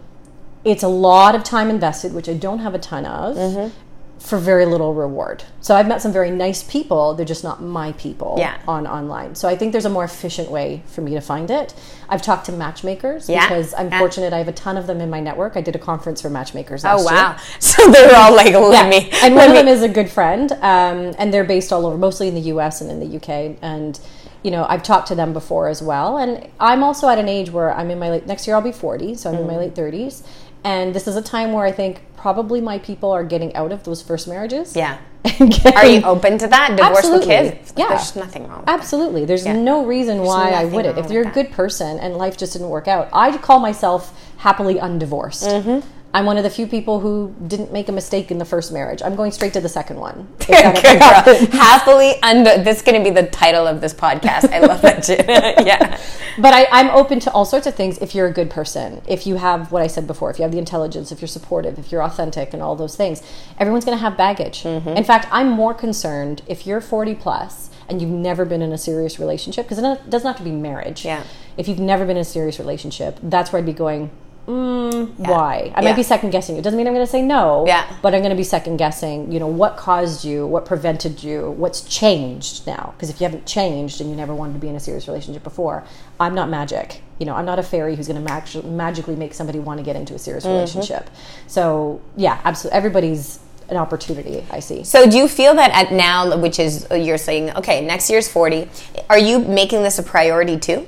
it's 0.66 0.84
a 0.84 0.88
lot 0.88 1.36
of 1.36 1.44
time 1.44 1.70
invested, 1.70 2.14
which 2.14 2.28
I 2.30 2.34
don't 2.34 2.60
have 2.60 2.74
a 2.76 2.80
ton 2.80 3.06
of, 3.06 3.36
Mm-hmm. 3.38 3.70
for 4.20 4.38
very 4.38 4.66
little 4.66 4.94
reward. 4.94 5.46
So 5.62 5.74
I've 5.78 5.88
met 5.88 6.02
some 6.02 6.12
very 6.12 6.30
nice 6.30 6.62
people. 6.62 7.14
They're 7.14 7.26
just 7.26 7.44
not 7.46 7.64
my 7.64 7.94
people 7.94 8.36
Yeah. 8.38 8.58
on 8.68 8.86
online. 8.86 9.36
So 9.36 9.48
I 9.48 9.56
think 9.56 9.72
there's 9.72 9.86
a 9.86 9.90
more 9.90 10.04
efficient 10.04 10.52
way 10.52 10.84
for 10.88 11.00
me 11.00 11.14
to 11.14 11.22
find 11.22 11.50
it. 11.50 11.74
I've 12.10 12.22
talked 12.22 12.46
to 12.48 12.52
matchmakers 12.52 13.30
Yeah. 13.30 13.48
because 13.48 13.74
I'm 13.78 13.90
Yeah. 13.90 13.98
fortunate. 14.00 14.34
I 14.34 14.40
have 14.40 14.50
a 14.50 14.52
ton 14.52 14.76
of 14.76 14.88
them 14.88 15.00
in 15.00 15.10
my 15.10 15.22
network. 15.22 15.56
I 15.56 15.62
did 15.62 15.74
a 15.74 15.80
conference 15.80 16.22
for 16.22 16.30
matchmakers. 16.30 16.84
Oh 16.84 16.98
last 16.98 17.10
year. 17.10 17.16
wow! 17.22 17.36
So 17.60 17.92
they're 17.92 18.14
all 18.18 18.36
like, 18.36 18.54
let 18.54 18.90
me. 18.90 19.10
and 19.24 19.36
one 19.36 19.48
of 19.48 19.54
them 19.56 19.70
is 19.70 19.84
a 19.84 19.90
good 19.90 20.10
friend, 20.10 20.52
um, 20.62 21.14
and 21.18 21.34
they're 21.34 21.46
based 21.46 21.72
all 21.72 21.86
over, 21.86 21.98
mostly 21.98 22.28
in 22.28 22.36
the 22.36 22.42
U.S. 22.54 22.82
and 22.82 22.92
in 22.92 23.00
the 23.00 23.06
U.K. 23.08 23.56
And 23.62 23.98
you 24.44 24.52
know, 24.52 24.66
I've 24.70 24.84
talked 24.84 25.08
to 25.10 25.16
them 25.16 25.34
before 25.34 25.68
as 25.68 25.82
well. 25.82 26.18
And 26.18 26.48
I'm 26.62 26.82
also 26.82 27.10
at 27.10 27.18
an 27.20 27.28
age 27.28 27.52
where 27.52 27.74
I'm 27.74 27.92
in 27.92 28.00
my 28.00 28.10
late 28.10 28.26
next 28.26 28.48
year. 28.48 28.56
I'll 28.56 28.62
be 28.62 28.72
40, 28.72 29.16
so 29.16 29.30
I'm 29.30 29.36
in 29.38 29.48
my 29.48 29.54
Mm. 29.56 29.58
late 29.60 29.76
30s. 29.76 30.24
And 30.64 30.94
this 30.94 31.08
is 31.08 31.16
a 31.16 31.22
time 31.22 31.54
where 31.54 31.66
I 31.66 31.72
think 31.72 32.02
probably 32.18 32.60
my 32.62 32.80
people 32.80 33.12
are 33.12 33.24
getting 33.24 33.56
out 33.56 33.72
of 33.72 33.84
those 33.84 34.02
first 34.02 34.28
marriages. 34.28 34.76
Yeah. 34.76 34.98
getting- 35.24 35.76
Are 35.76 35.86
you 35.86 36.02
open 36.04 36.38
to 36.38 36.48
that? 36.48 36.76
Divorce 36.76 36.98
Absolutely. 36.98 37.28
with 37.28 37.54
kids? 37.54 37.74
Yeah. 37.78 37.88
There's 37.90 38.16
nothing 38.16 38.48
wrong. 38.48 38.58
With 38.58 38.66
that. 38.66 38.80
Absolutely. 38.80 39.26
There's 39.26 39.46
no 39.46 39.86
reason 39.86 40.20
why 40.22 40.52
I 40.52 40.66
wouldn't. 40.66 40.98
If 40.98 41.12
you're 41.12 41.22
a 41.22 41.26
that. 41.26 41.34
good 41.34 41.52
person 41.52 41.98
and 42.00 42.16
life 42.16 42.38
just 42.38 42.54
didn't 42.54 42.70
work 42.70 42.88
out, 42.88 43.10
I 43.14 43.38
call 43.38 43.60
myself 43.60 44.14
happily 44.38 44.76
undivorced. 44.76 45.48
Mm-hmm. 45.48 45.88
I'm 46.12 46.26
one 46.26 46.38
of 46.38 46.44
the 46.44 46.50
few 46.50 46.66
people 46.66 47.00
who 47.00 47.36
didn't 47.46 47.72
make 47.72 47.88
a 47.88 47.92
mistake 47.92 48.32
in 48.32 48.40
the 48.40 48.46
first 48.46 48.72
marriage. 48.72 49.02
I'm 49.04 49.16
going 49.16 49.32
straight 49.32 49.54
to 49.54 49.62
the 49.62 49.70
second 49.70 50.00
one. 50.00 50.28
if 50.40 50.48
Good 50.48 50.56
that 50.56 50.86
ever 50.86 51.00
girl. 51.00 51.10
happens. 51.10 51.54
Happily 51.54 52.22
under. 52.24 52.64
This 52.64 52.78
is 52.78 52.84
going 52.84 53.04
to 53.04 53.08
be 53.08 53.14
the 53.14 53.28
title 53.28 53.68
of 53.68 53.80
this 53.80 53.94
podcast. 53.94 54.52
I 54.52 54.60
love 54.60 54.82
that 54.82 55.06
shit. 55.06 55.26
yeah. 55.28 56.00
But 56.40 56.54
I, 56.56 56.68
I'm 56.72 56.90
open 56.90 57.20
to 57.22 57.32
all 57.32 57.46
sorts 57.46 57.68
of 57.68 57.76
things 57.76 58.00
if 58.00 58.16
you're 58.16 58.26
a 58.26 58.34
good 58.34 58.50
person, 58.50 59.04
if 59.08 59.28
you 59.28 59.36
have 59.36 59.72
what 59.72 59.84
I 59.84 59.88
said 59.88 60.08
before, 60.08 60.32
if 60.32 60.40
you 60.40 60.44
have 60.44 60.52
the 60.52 60.58
intelligence, 60.58 61.12
if 61.12 61.22
you're 61.22 61.28
supportive, 61.28 61.78
if 61.78 61.92
you're 61.92 62.04
authentic, 62.04 62.54
and 62.54 62.64
all 62.64 62.76
those 62.76 62.96
things. 62.96 63.22
Everyone's 63.60 63.86
going 63.86 63.98
to 63.98 64.02
have 64.02 64.18
baggage. 64.18 64.64
Mm-hmm. 64.64 64.90
In 64.90 65.04
fact, 65.04 65.28
I'm 65.32 65.50
more 65.50 65.76
concerned 65.76 66.42
if 66.48 66.66
you're 66.66 66.82
40 66.82 67.16
plus 67.16 67.70
and 67.88 68.02
you've 68.02 68.12
never 68.12 68.46
been 68.46 68.62
in 68.62 68.72
a 68.72 68.78
serious 68.78 69.20
relationship, 69.20 69.66
because 69.66 69.80
it 69.80 70.10
doesn't 70.10 70.28
have 70.28 70.38
to 70.38 70.44
be 70.44 70.52
marriage. 70.52 71.04
Yeah. 71.04 71.24
If 71.58 71.68
you've 71.68 71.80
never 71.80 72.06
been 72.06 72.18
in 72.18 72.22
a 72.22 72.26
serious 72.26 72.60
relationship, 72.60 73.20
that's 73.22 73.52
where 73.52 73.60
I'd 73.60 73.66
be 73.66 73.74
going. 73.74 74.12
Mm, 74.50 75.12
Why? 75.18 75.72
I 75.76 75.82
Yeah. 75.82 75.90
might 75.90 75.96
be 75.96 76.02
second 76.04 76.32
guessing 76.32 76.56
you. 76.56 76.62
Doesn't 76.64 76.76
mean 76.78 76.88
I'm 76.88 76.94
going 76.94 77.06
to 77.06 77.12
say 77.12 77.22
no. 77.22 77.66
Yeah. 77.68 77.86
But 78.02 78.16
I'm 78.16 78.22
going 78.22 78.32
to 78.32 78.36
be 78.38 78.44
second 78.44 78.78
guessing. 78.78 79.32
You 79.32 79.40
know 79.40 79.48
what 79.48 79.78
caused 79.78 80.26
you? 80.26 80.48
What 80.48 80.66
prevented 80.66 81.24
you? 81.24 81.52
What's 81.52 81.82
changed 81.82 82.66
now? 82.66 82.94
Because 82.96 83.10
if 83.12 83.22
you 83.22 83.26
haven't 83.26 83.46
changed 83.46 84.02
and 84.02 84.10
you 84.10 84.16
never 84.16 84.34
wanted 84.34 84.54
to 84.54 84.60
be 84.60 84.68
in 84.68 84.76
a 84.76 84.80
serious 84.80 85.08
relationship 85.08 85.44
before, 85.44 85.84
I'm 86.20 86.34
not 86.34 86.50
magic. 86.50 87.02
You 87.20 87.28
know, 87.28 87.36
I'm 87.36 87.46
not 87.46 87.60
a 87.60 87.64
fairy 87.64 87.96
who's 87.96 88.08
going 88.08 88.24
to 88.26 88.28
mag- 88.34 88.64
magically 88.66 89.16
make 89.16 89.34
somebody 89.36 89.60
want 89.60 89.78
to 89.78 89.84
get 89.84 89.96
into 89.96 90.16
a 90.16 90.20
serious 90.20 90.44
Mm-hmm. 90.46 90.54
relationship. 90.54 91.10
So 91.48 92.02
yeah, 92.16 92.40
absolutely. 92.44 92.76
Everybody's 92.78 93.40
an 93.70 93.78
opportunity. 93.78 94.44
I 94.50 94.62
see. 94.62 94.84
So 94.84 95.08
do 95.08 95.16
you 95.18 95.28
feel 95.28 95.54
that 95.56 95.70
at 95.72 95.94
now, 95.94 96.36
which 96.38 96.58
is 96.58 96.88
you're 96.90 97.20
saying, 97.20 97.52
okay, 97.52 97.86
next 97.86 98.10
year's 98.10 98.28
forty, 98.28 98.68
are 99.12 99.20
you 99.20 99.38
making 99.38 99.84
this 99.84 100.00
a 100.00 100.04
priority 100.04 100.58
too? 100.58 100.88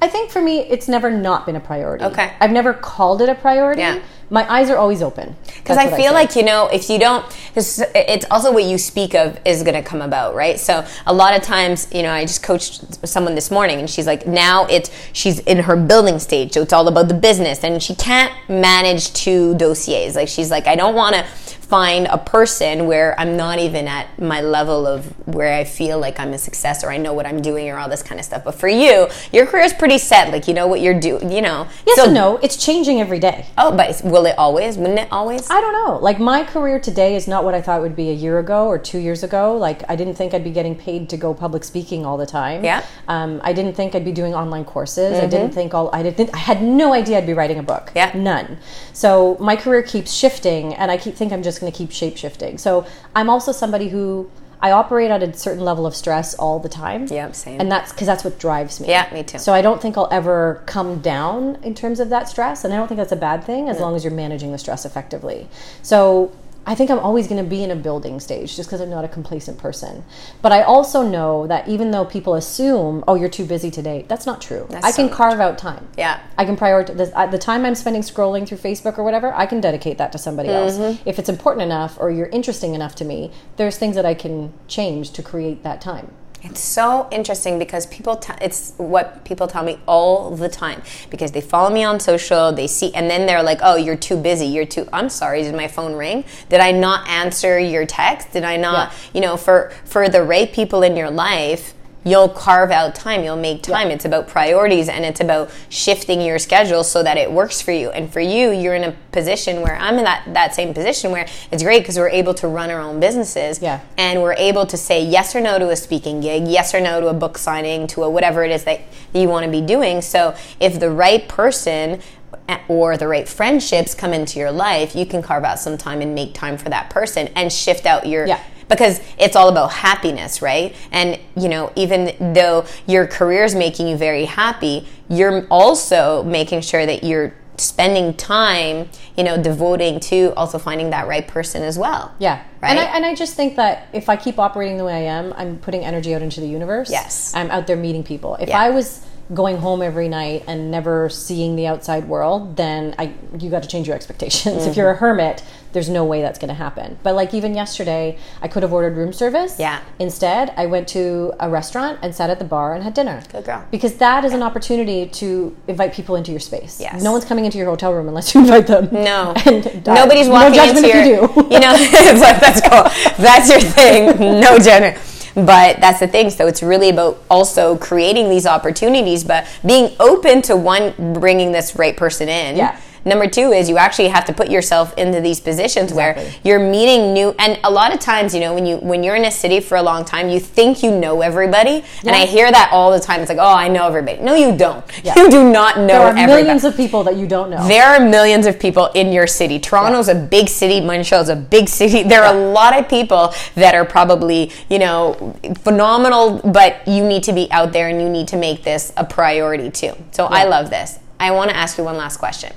I 0.00 0.08
think 0.08 0.30
for 0.30 0.42
me, 0.42 0.60
it's 0.60 0.88
never 0.88 1.10
not 1.10 1.46
been 1.46 1.56
a 1.56 1.60
priority. 1.60 2.04
Okay. 2.04 2.34
I've 2.40 2.50
never 2.50 2.74
called 2.74 3.22
it 3.22 3.28
a 3.28 3.34
priority. 3.34 3.80
Yeah. 3.80 4.02
My 4.28 4.50
eyes 4.52 4.70
are 4.70 4.76
always 4.76 5.02
open. 5.02 5.36
Because 5.46 5.78
I 5.78 5.96
feel 5.96 6.12
like 6.12 6.34
you 6.34 6.42
know, 6.42 6.66
if 6.66 6.90
you 6.90 6.98
don't, 6.98 7.24
this, 7.54 7.82
it's 7.94 8.26
also 8.30 8.52
what 8.52 8.64
you 8.64 8.76
speak 8.76 9.14
of 9.14 9.38
is 9.44 9.62
going 9.62 9.74
to 9.74 9.88
come 9.88 10.02
about, 10.02 10.34
right? 10.34 10.58
So 10.58 10.84
a 11.06 11.14
lot 11.14 11.36
of 11.36 11.42
times, 11.42 11.88
you 11.92 12.02
know, 12.02 12.10
I 12.10 12.24
just 12.24 12.42
coached 12.42 13.06
someone 13.06 13.36
this 13.36 13.52
morning, 13.52 13.78
and 13.78 13.88
she's 13.88 14.06
like, 14.06 14.26
now 14.26 14.66
it's 14.66 14.90
she's 15.12 15.38
in 15.40 15.58
her 15.58 15.76
building 15.76 16.18
stage, 16.18 16.52
so 16.52 16.62
it's 16.62 16.72
all 16.72 16.88
about 16.88 17.06
the 17.06 17.14
business, 17.14 17.62
and 17.62 17.80
she 17.80 17.94
can't 17.94 18.32
manage 18.48 19.12
two 19.12 19.54
dossiers. 19.54 20.16
Like 20.16 20.28
she's 20.28 20.50
like, 20.50 20.66
I 20.66 20.74
don't 20.74 20.96
want 20.96 21.14
to 21.14 21.24
find 21.68 22.06
a 22.06 22.18
person 22.18 22.86
where 22.86 23.18
I'm 23.18 23.36
not 23.36 23.58
even 23.58 23.88
at 23.88 24.20
my 24.20 24.40
level 24.40 24.86
of 24.86 25.06
where 25.26 25.52
I 25.52 25.64
feel 25.64 25.98
like 25.98 26.20
I'm 26.20 26.32
a 26.32 26.38
success 26.38 26.84
or 26.84 26.90
I 26.90 26.96
know 26.96 27.12
what 27.12 27.26
I'm 27.26 27.42
doing 27.42 27.68
or 27.68 27.76
all 27.78 27.88
this 27.88 28.02
kind 28.02 28.20
of 28.20 28.24
stuff. 28.24 28.44
But 28.44 28.54
for 28.54 28.68
you, 28.68 29.08
your 29.32 29.46
career 29.46 29.64
is 29.64 29.72
pretty 29.72 29.98
set. 29.98 30.30
Like 30.30 30.46
you 30.46 30.54
know 30.54 30.66
what 30.68 30.80
you're 30.80 30.98
doing. 30.98 31.32
You 31.32 31.42
know. 31.42 31.66
yes 31.86 31.96
So- 31.96 32.04
and 32.04 32.14
no. 32.14 32.36
It's 32.36 32.56
changing 32.56 33.00
every 33.00 33.18
day. 33.18 33.46
Oh, 33.58 33.76
but 33.76 34.00
will 34.04 34.26
it 34.26 34.36
always? 34.38 34.76
Wouldn't 34.78 34.98
it 35.00 35.08
always? 35.10 35.50
I 35.50 35.60
don't 35.60 35.72
know. 35.72 35.98
Like 35.98 36.20
my 36.20 36.44
career 36.44 36.78
today 36.78 37.16
is 37.16 37.26
not 37.26 37.44
what 37.44 37.54
I 37.54 37.60
thought 37.62 37.78
it 37.78 37.82
would 37.82 37.96
be 37.96 38.10
a 38.10 38.14
year 38.14 38.38
ago 38.38 38.66
or 38.68 38.78
two 38.78 38.98
years 38.98 39.22
ago. 39.24 39.56
Like 39.56 39.82
I 39.90 39.96
didn't 39.96 40.14
think 40.14 40.34
I'd 40.34 40.44
be 40.44 40.50
getting 40.52 40.76
paid 40.76 41.08
to 41.10 41.16
go 41.16 41.34
public 41.34 41.64
speaking 41.64 42.06
all 42.06 42.16
the 42.16 42.26
time. 42.26 42.64
Yeah. 42.64 42.84
Um, 43.08 43.40
I 43.42 43.52
didn't 43.52 43.74
think 43.74 43.94
I'd 43.94 44.04
be 44.04 44.12
doing 44.12 44.34
online 44.34 44.64
courses. 44.64 45.18
I 45.18 45.26
didn't 45.26 45.50
think 45.52 45.74
all. 45.74 45.90
I 45.92 46.02
didn't. 46.04 46.30
I 46.34 46.38
had 46.38 46.62
no 46.62 46.92
idea 46.92 47.18
I'd 47.18 47.26
be 47.26 47.34
writing 47.34 47.58
a 47.58 47.62
book. 47.62 47.90
Yeah. 47.96 48.12
None. 48.14 48.58
So 48.92 49.36
my 49.40 49.56
career 49.56 49.82
keeps 49.82 50.12
shifting, 50.12 50.74
and 50.74 50.90
I 50.90 50.96
keep 50.96 51.16
think 51.16 51.32
I'm 51.32 51.42
just 51.42 51.55
going 51.58 51.72
to 51.72 51.76
keep 51.76 51.90
shape 51.90 52.16
shifting. 52.16 52.58
So 52.58 52.86
I'm 53.14 53.30
also 53.30 53.52
somebody 53.52 53.88
who. 53.88 54.30
I 54.58 54.70
operate 54.72 55.10
at 55.10 55.22
a 55.22 55.36
certain 55.36 55.62
level 55.62 55.84
of 55.84 55.94
stress 55.94 56.34
all 56.34 56.58
the 56.58 56.68
time. 56.70 57.06
Yep, 57.08 57.34
same. 57.34 57.60
And 57.60 57.70
that's 57.70 57.92
because 57.92 58.06
that's 58.06 58.24
what 58.24 58.38
drives 58.38 58.80
me. 58.80 58.88
Yeah, 58.88 59.06
me 59.12 59.22
too. 59.22 59.38
So 59.38 59.52
I 59.52 59.60
don't 59.60 59.82
think 59.82 59.98
I'll 59.98 60.08
ever 60.10 60.62
come 60.64 61.00
down 61.00 61.56
in 61.62 61.74
terms 61.74 62.00
of 62.00 62.08
that 62.08 62.26
stress, 62.30 62.64
and 62.64 62.72
I 62.72 62.78
don't 62.78 62.88
think 62.88 62.96
that's 62.96 63.12
a 63.12 63.16
bad 63.16 63.44
thing 63.44 63.68
as 63.68 63.80
long 63.80 63.94
as 63.94 64.02
you're 64.02 64.14
managing 64.14 64.52
the 64.52 64.58
stress 64.58 64.86
effectively. 64.86 65.46
So 65.82 66.32
I 66.68 66.74
think 66.74 66.90
I'm 66.90 66.98
always 66.98 67.28
going 67.28 67.42
to 67.42 67.48
be 67.48 67.62
in 67.62 67.70
a 67.70 67.76
building 67.76 68.18
stage 68.18 68.56
just 68.56 68.68
because 68.68 68.80
I'm 68.80 68.90
not 68.90 69.04
a 69.04 69.08
complacent 69.08 69.56
person. 69.56 70.04
But 70.42 70.50
I 70.50 70.62
also 70.62 71.02
know 71.02 71.46
that 71.46 71.68
even 71.68 71.92
though 71.92 72.04
people 72.04 72.34
assume, 72.34 73.04
"Oh, 73.06 73.14
you're 73.14 73.28
too 73.28 73.44
busy 73.44 73.70
today," 73.70 74.04
that's 74.08 74.26
not 74.26 74.40
true. 74.42 74.66
That's 74.68 74.84
I 74.84 74.90
can 74.92 75.06
not 75.06 75.14
carve 75.14 75.40
out 75.40 75.58
time. 75.58 75.86
Yeah. 75.96 76.18
I 76.36 76.44
can 76.44 76.56
prioritize 76.56 76.96
the, 76.96 77.18
uh, 77.18 77.26
the 77.26 77.38
time 77.38 77.64
I'm 77.64 77.76
spending 77.76 78.02
scrolling 78.02 78.46
through 78.48 78.58
Facebook 78.58 78.98
or 78.98 79.04
whatever. 79.04 79.32
I 79.34 79.46
can 79.46 79.60
dedicate 79.60 79.96
that 79.98 80.10
to 80.12 80.18
somebody 80.18 80.48
Mm-hmm. 80.48 80.82
else 80.82 80.98
if 81.04 81.18
it's 81.18 81.28
important 81.28 81.62
enough 81.62 81.96
or 82.00 82.10
you're 82.10 82.26
interesting 82.28 82.74
enough 82.74 82.94
to 82.96 83.04
me. 83.04 83.30
There's 83.56 83.76
things 83.78 83.94
that 83.94 84.04
I 84.04 84.14
can 84.14 84.52
change 84.66 85.12
to 85.12 85.22
create 85.22 85.62
that 85.62 85.80
time. 85.80 86.10
It's 86.42 86.60
so 86.60 87.08
interesting 87.10 87.58
because 87.58 87.86
people, 87.86 88.16
t- 88.16 88.32
it's 88.40 88.72
what 88.76 89.24
people 89.24 89.48
tell 89.48 89.64
me 89.64 89.78
all 89.86 90.30
the 90.36 90.48
time 90.48 90.82
because 91.10 91.32
they 91.32 91.40
follow 91.40 91.70
me 91.70 91.82
on 91.82 91.98
social, 91.98 92.52
they 92.52 92.66
see, 92.68 92.94
and 92.94 93.10
then 93.10 93.26
they're 93.26 93.42
like, 93.42 93.58
oh, 93.62 93.74
you're 93.76 93.96
too 93.96 94.16
busy. 94.16 94.46
You're 94.46 94.66
too, 94.66 94.86
I'm 94.92 95.08
sorry, 95.08 95.42
did 95.42 95.54
my 95.54 95.66
phone 95.66 95.94
ring? 95.94 96.24
Did 96.48 96.60
I 96.60 96.70
not 96.72 97.08
answer 97.08 97.58
your 97.58 97.84
text? 97.86 98.32
Did 98.32 98.44
I 98.44 98.56
not, 98.56 98.92
Yeah. 98.92 98.98
you 99.14 99.20
know, 99.22 99.36
for, 99.36 99.72
for 99.84 100.08
the 100.08 100.22
right 100.22 100.52
people 100.52 100.82
in 100.82 100.96
your 100.96 101.10
life, 101.10 101.74
you'll 102.06 102.28
carve 102.28 102.70
out 102.70 102.94
time, 102.94 103.24
you'll 103.24 103.36
make 103.36 103.62
time. 103.62 103.88
It's 103.90 104.04
about 104.04 104.28
priorities 104.28 104.88
and 104.88 105.04
it's 105.04 105.20
about 105.20 105.50
shifting 105.68 106.20
your 106.20 106.38
schedule 106.38 106.84
so 106.84 107.02
that 107.02 107.18
it 107.18 107.30
works 107.30 107.60
for 107.60 107.72
you. 107.72 107.90
And 107.90 108.10
for 108.12 108.20
you, 108.20 108.52
you're 108.52 108.76
in 108.76 108.84
a 108.84 108.92
position 109.10 109.60
where 109.60 109.74
I'm 109.76 109.98
in 109.98 110.04
that, 110.04 110.22
that 110.32 110.54
same 110.54 110.72
position 110.72 111.10
where 111.10 111.26
it's 111.50 111.64
great 111.64 111.80
because 111.80 111.98
we're 111.98 112.08
able 112.08 112.32
to 112.34 112.46
run 112.46 112.70
our 112.70 112.80
own 112.80 113.00
businesses 113.00 113.60
Yeah. 113.60 113.80
and 113.98 114.22
we're 114.22 114.34
able 114.34 114.66
to 114.66 114.76
say 114.76 115.04
yes 115.04 115.34
or 115.34 115.40
no 115.40 115.58
to 115.58 115.68
a 115.70 115.76
speaking 115.76 116.20
gig, 116.20 116.46
yes 116.46 116.72
or 116.74 116.80
no 116.80 117.00
to 117.00 117.08
a 117.08 117.14
book 117.14 117.36
signing, 117.36 117.88
to 117.88 118.04
a 118.04 118.08
whatever 118.08 118.44
it 118.44 118.52
is 118.52 118.62
that 118.64 118.80
you 119.12 119.28
want 119.28 119.44
to 119.44 119.50
be 119.50 119.60
doing. 119.60 120.00
So 120.00 120.36
if 120.60 120.78
the 120.78 120.90
right 120.92 121.26
person 121.28 122.00
eh, 122.48 122.58
or 122.68 122.96
the 122.96 123.08
right 123.08 123.28
friendships 123.28 123.96
come 123.96 124.12
into 124.12 124.38
your 124.38 124.52
life, 124.52 124.94
you 124.94 125.06
can 125.06 125.22
carve 125.22 125.42
out 125.42 125.58
some 125.58 125.76
time 125.76 126.00
and 126.02 126.14
make 126.14 126.34
time 126.34 126.56
for 126.56 126.68
that 126.68 126.88
person 126.88 127.28
and 127.34 127.52
shift 127.52 127.84
out 127.84 128.06
your 128.06 128.26
Yeah. 128.28 128.40
Because 128.68 129.00
it's 129.18 129.36
all 129.36 129.48
about 129.48 129.72
happiness, 129.72 130.42
right? 130.42 130.74
And 130.90 131.18
you 131.36 131.48
know, 131.48 131.72
even 131.76 132.32
though 132.34 132.66
your 132.86 133.06
career 133.06 133.44
is 133.44 133.54
making 133.54 133.88
you 133.88 133.96
very 133.96 134.24
happy, 134.24 134.86
you're 135.08 135.46
also 135.48 136.22
making 136.24 136.62
sure 136.62 136.84
that 136.86 137.04
you're 137.04 137.34
spending 137.58 138.14
time, 138.14 138.88
you 139.16 139.24
know, 139.24 139.40
devoting 139.42 139.98
to 139.98 140.32
also 140.36 140.58
finding 140.58 140.90
that 140.90 141.06
right 141.06 141.26
person 141.26 141.62
as 141.62 141.78
well. 141.78 142.14
Yeah. 142.18 142.42
Right? 142.60 142.70
And 142.70 142.78
I, 142.78 142.84
and 142.84 143.06
I 143.06 143.14
just 143.14 143.34
think 143.34 143.56
that 143.56 143.88
if 143.92 144.08
I 144.08 144.16
keep 144.16 144.38
operating 144.38 144.76
the 144.76 144.84
way 144.84 144.94
I 144.94 145.12
am, 145.16 145.32
I'm 145.36 145.58
putting 145.58 145.84
energy 145.84 146.14
out 146.14 146.22
into 146.22 146.40
the 146.40 146.48
universe. 146.48 146.90
Yes. 146.90 147.34
I'm 147.34 147.50
out 147.50 147.66
there 147.66 147.76
meeting 147.76 148.04
people. 148.04 148.34
If 148.36 148.50
Yeah. 148.50 148.58
I 148.58 148.70
was 148.70 149.06
going 149.34 149.58
home 149.58 149.82
every 149.82 150.08
night 150.08 150.44
and 150.46 150.70
never 150.70 151.08
seeing 151.08 151.56
the 151.56 151.66
outside 151.66 152.08
world, 152.08 152.56
then 152.56 152.94
I 152.98 153.14
you 153.38 153.50
got 153.50 153.62
to 153.62 153.68
change 153.68 153.86
your 153.86 153.96
expectations. 153.96 154.58
Mm-hmm. 154.58 154.70
If 154.70 154.76
you're 154.76 154.90
a 154.90 154.96
hermit, 154.96 155.42
there's 155.72 155.88
no 155.90 156.04
way 156.04 156.22
that's 156.22 156.38
going 156.38 156.48
to 156.48 156.54
happen. 156.54 156.98
But 157.02 157.14
like 157.14 157.34
even 157.34 157.54
yesterday, 157.54 158.18
I 158.40 158.48
could 158.48 158.62
have 158.62 158.72
ordered 158.72 158.96
room 158.96 159.12
service. 159.12 159.58
Yeah. 159.58 159.82
Instead, 159.98 160.54
I 160.56 160.66
went 160.66 160.88
to 160.88 161.34
a 161.38 161.50
restaurant 161.50 161.98
and 162.02 162.14
sat 162.14 162.30
at 162.30 162.38
the 162.38 162.44
bar 162.44 162.74
and 162.74 162.82
had 162.82 162.94
dinner. 162.94 163.22
Good 163.30 163.44
girl. 163.44 163.64
Because 163.70 163.96
that 163.96 164.24
is 164.24 164.32
an 164.32 164.42
opportunity 164.42 165.06
to 165.06 165.54
invite 165.68 165.92
people 165.92 166.16
into 166.16 166.30
your 166.30 166.40
space. 166.40 166.80
Yes. 166.80 167.02
No 167.02 167.12
one's 167.12 167.24
coming 167.24 167.44
into 167.44 167.58
your 167.58 167.66
hotel 167.66 167.92
room 167.92 168.08
unless 168.08 168.34
you 168.34 168.40
invite 168.40 168.66
them. 168.66 168.88
No, 168.90 169.34
And, 169.44 169.86
uh, 169.86 169.94
nobody's 169.94 170.28
no 170.28 170.34
walking 170.34 170.54
judgment 170.54 170.86
into 170.86 170.98
if 170.98 171.06
your. 171.06 171.20
you 171.20 171.26
do. 171.28 171.42
you 171.54 171.60
know, 171.60 171.76
that's 171.76 172.60
cool. 172.62 172.84
That's 173.22 173.50
your 173.50 173.60
thing. 173.60 174.40
No 174.40 174.58
gender. 174.58 174.98
But 175.36 175.80
that's 175.80 176.00
the 176.00 176.08
thing. 176.08 176.30
So 176.30 176.46
it's 176.46 176.62
really 176.62 176.88
about 176.88 177.22
also 177.30 177.76
creating 177.76 178.30
these 178.30 178.46
opportunities, 178.46 179.22
but 179.22 179.46
being 179.64 179.94
open 180.00 180.40
to 180.42 180.56
one 180.56 181.12
bringing 181.12 181.52
this 181.52 181.76
right 181.76 181.94
person 181.96 182.28
in. 182.28 182.56
Yeah. 182.56 182.80
Number 183.06 183.26
two 183.28 183.52
is 183.52 183.68
you 183.68 183.78
actually 183.78 184.08
have 184.08 184.24
to 184.26 184.32
put 184.34 184.50
yourself 184.50 184.92
into 184.98 185.20
these 185.20 185.40
positions 185.40 185.92
where 185.92 186.12
you're 186.44 186.58
meeting 186.58 187.12
new 187.14 187.34
and 187.38 187.58
a 187.64 187.70
lot 187.70 187.94
of 187.94 188.00
times 188.00 188.34
you 188.34 188.40
know 188.40 188.52
when 188.52 188.66
you 188.66 188.76
when 188.78 189.02
you're 189.02 189.16
in 189.16 189.24
a 189.24 189.30
city 189.30 189.60
for 189.60 189.76
a 189.76 189.82
long 189.82 190.04
time 190.04 190.28
you 190.28 190.38
think 190.40 190.82
you 190.82 190.90
know 190.90 191.22
everybody 191.22 191.82
and 192.04 192.10
i 192.10 192.26
hear 192.26 192.50
that 192.50 192.68
all 192.72 192.90
the 192.90 193.00
time 193.00 193.20
it's 193.20 193.28
like 193.30 193.38
oh 193.38 193.54
i 193.54 193.68
know 193.68 193.86
everybody 193.86 194.20
no 194.20 194.34
you 194.34 194.54
don't 194.56 194.84
Yeah. 195.04 195.14
you 195.16 195.30
do 195.30 195.50
not 195.50 195.78
know 195.78 195.86
There 195.86 196.00
are 196.00 196.08
everybody 196.10 196.26
millions 196.42 196.64
of 196.64 196.76
people 196.76 197.04
that 197.04 197.16
you 197.16 197.26
don't 197.26 197.48
know. 197.50 197.66
there 197.68 197.86
are 197.86 198.00
millions 198.00 198.44
of 198.46 198.58
people 198.58 198.86
in 198.94 199.12
your 199.12 199.26
city. 199.26 199.58
Toronto's 199.58 200.08
a 200.08 200.14
big 200.14 200.48
city. 200.48 200.80
Montreal's 200.80 201.28
a 201.28 201.36
big 201.36 201.68
city. 201.68 202.02
There 202.02 202.22
are 202.24 202.34
a 202.34 202.38
lot 202.52 202.78
of 202.78 202.88
people 202.88 203.32
that 203.54 203.74
are 203.74 203.84
probably, 203.84 204.50
you 204.68 204.78
know, 204.78 205.36
phenomenal, 205.62 206.40
but 206.44 206.86
you 206.86 207.04
need 207.06 207.22
to 207.24 207.32
be 207.32 207.50
out 207.52 207.72
there 207.72 207.88
and 207.88 208.00
you 208.00 208.08
need 208.08 208.28
to 208.28 208.36
make 208.36 208.62
this 208.64 208.92
a 208.96 209.04
priority 209.04 209.70
too. 209.70 209.92
So 210.12 210.26
I 210.26 210.44
love 210.44 210.70
this. 210.70 210.98
I 211.20 211.30
want 211.30 211.50
to 211.50 211.56
ask 211.56 211.78
you 211.78 211.84
one 211.84 211.96
last 211.96 212.16
question, 212.18 212.52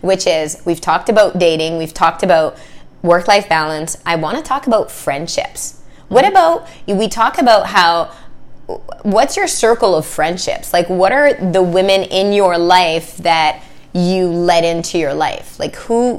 which 0.00 0.26
is 0.26 0.62
we've 0.64 0.80
talked 0.80 1.08
about 1.08 1.38
dating, 1.38 1.78
we've 1.78 1.94
talked 1.94 2.22
about 2.22 2.58
work 3.02 3.28
life 3.28 3.48
balance. 3.48 3.96
I 4.04 4.16
want 4.16 4.36
to 4.38 4.42
talk 4.42 4.66
about 4.66 4.90
friendships. 4.90 5.82
What 6.08 6.24
mm-hmm. 6.24 6.32
about 6.32 6.68
we 6.86 7.08
talk 7.08 7.38
about 7.38 7.66
how 7.66 8.12
what's 9.02 9.36
your 9.36 9.46
circle 9.46 9.94
of 9.94 10.06
friendships? 10.06 10.72
Like, 10.72 10.88
what 10.88 11.12
are 11.12 11.34
the 11.34 11.62
women 11.62 12.02
in 12.02 12.32
your 12.32 12.58
life 12.58 13.16
that 13.18 13.62
you 13.92 14.26
let 14.26 14.64
into 14.64 14.98
your 14.98 15.14
life? 15.14 15.58
Like, 15.58 15.76
who, 15.76 16.16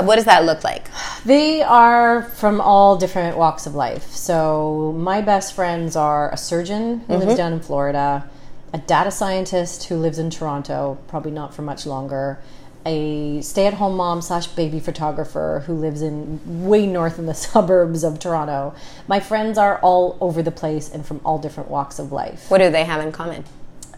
what 0.00 0.16
does 0.16 0.24
that 0.24 0.44
look 0.44 0.64
like? 0.64 0.88
They 1.24 1.62
are 1.62 2.22
from 2.22 2.60
all 2.60 2.96
different 2.96 3.36
walks 3.36 3.66
of 3.66 3.74
life. 3.74 4.10
So 4.10 4.94
my 4.98 5.20
best 5.20 5.54
friends 5.54 5.96
are 5.96 6.32
a 6.32 6.36
surgeon 6.36 7.00
who 7.00 7.14
lives 7.14 7.26
mm-hmm. 7.26 7.36
down 7.36 7.52
in 7.52 7.60
Florida, 7.60 8.28
a 8.72 8.78
data 8.78 9.10
scientist 9.10 9.84
who 9.84 9.96
lives 9.96 10.18
in 10.18 10.30
Toronto, 10.30 10.98
probably 11.06 11.30
not 11.30 11.54
for 11.54 11.62
much 11.62 11.86
longer, 11.86 12.40
a 12.86 13.40
stay-at-home 13.40 13.96
mom 13.96 14.20
slash 14.20 14.46
baby 14.48 14.80
photographer 14.80 15.62
who 15.66 15.74
lives 15.74 16.02
in 16.02 16.66
way 16.66 16.86
north 16.86 17.18
in 17.18 17.26
the 17.26 17.34
suburbs 17.46 18.04
of 18.04 18.18
Toronto. 18.18 18.74
My 19.08 19.20
friends 19.20 19.58
are 19.58 19.78
all 19.78 20.18
over 20.20 20.42
the 20.42 20.50
place 20.50 20.92
and 20.92 21.04
from 21.04 21.20
all 21.24 21.38
different 21.38 21.70
walks 21.70 21.98
of 21.98 22.12
life. 22.12 22.50
What 22.50 22.58
do 22.58 22.70
they 22.70 22.84
have 22.84 23.04
in 23.04 23.12
common? 23.12 23.44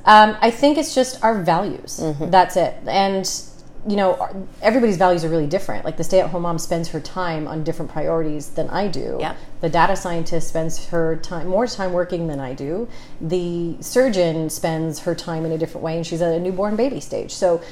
Um, 0.05 0.37
I 0.41 0.51
think 0.53 0.79
it's 0.79 0.95
just 0.95 1.23
our 1.25 1.43
values. 1.43 1.99
Mm-hmm. 2.01 2.31
That's 2.31 2.57
it. 2.57 2.75
And 2.87 3.29
you 3.89 3.95
know, 3.95 4.49
everybody's 4.63 4.97
values 4.97 5.25
are 5.25 5.29
really 5.29 5.47
different. 5.47 5.85
Like 5.85 5.97
the 5.97 6.03
stay-at-home 6.03 6.43
mom 6.43 6.59
spends 6.59 6.89
her 6.89 7.01
time 7.01 7.47
on 7.47 7.63
different 7.63 7.91
priorities 7.91 8.51
than 8.51 8.69
I 8.69 8.89
do. 8.89 9.17
Yeah. 9.21 9.37
The 9.61 9.69
data 9.69 9.95
scientist 9.95 10.49
spends 10.49 10.87
her 10.87 11.17
time 11.17 11.47
more 11.47 11.67
time 11.69 11.93
working 11.93 12.27
than 12.27 12.41
I 12.41 12.53
do. 12.53 12.89
The 13.21 13.77
surgeon 13.81 14.51
spends 14.51 15.01
her 15.01 15.15
time 15.15 15.45
in 15.45 15.53
a 15.53 15.59
different 15.59 15.85
way, 15.85 15.97
and 15.97 16.07
she's 16.07 16.21
at 16.21 16.35
a 16.35 16.41
newborn 16.41 16.75
baby 16.75 16.99
stage. 16.99 17.33
So 17.33 17.63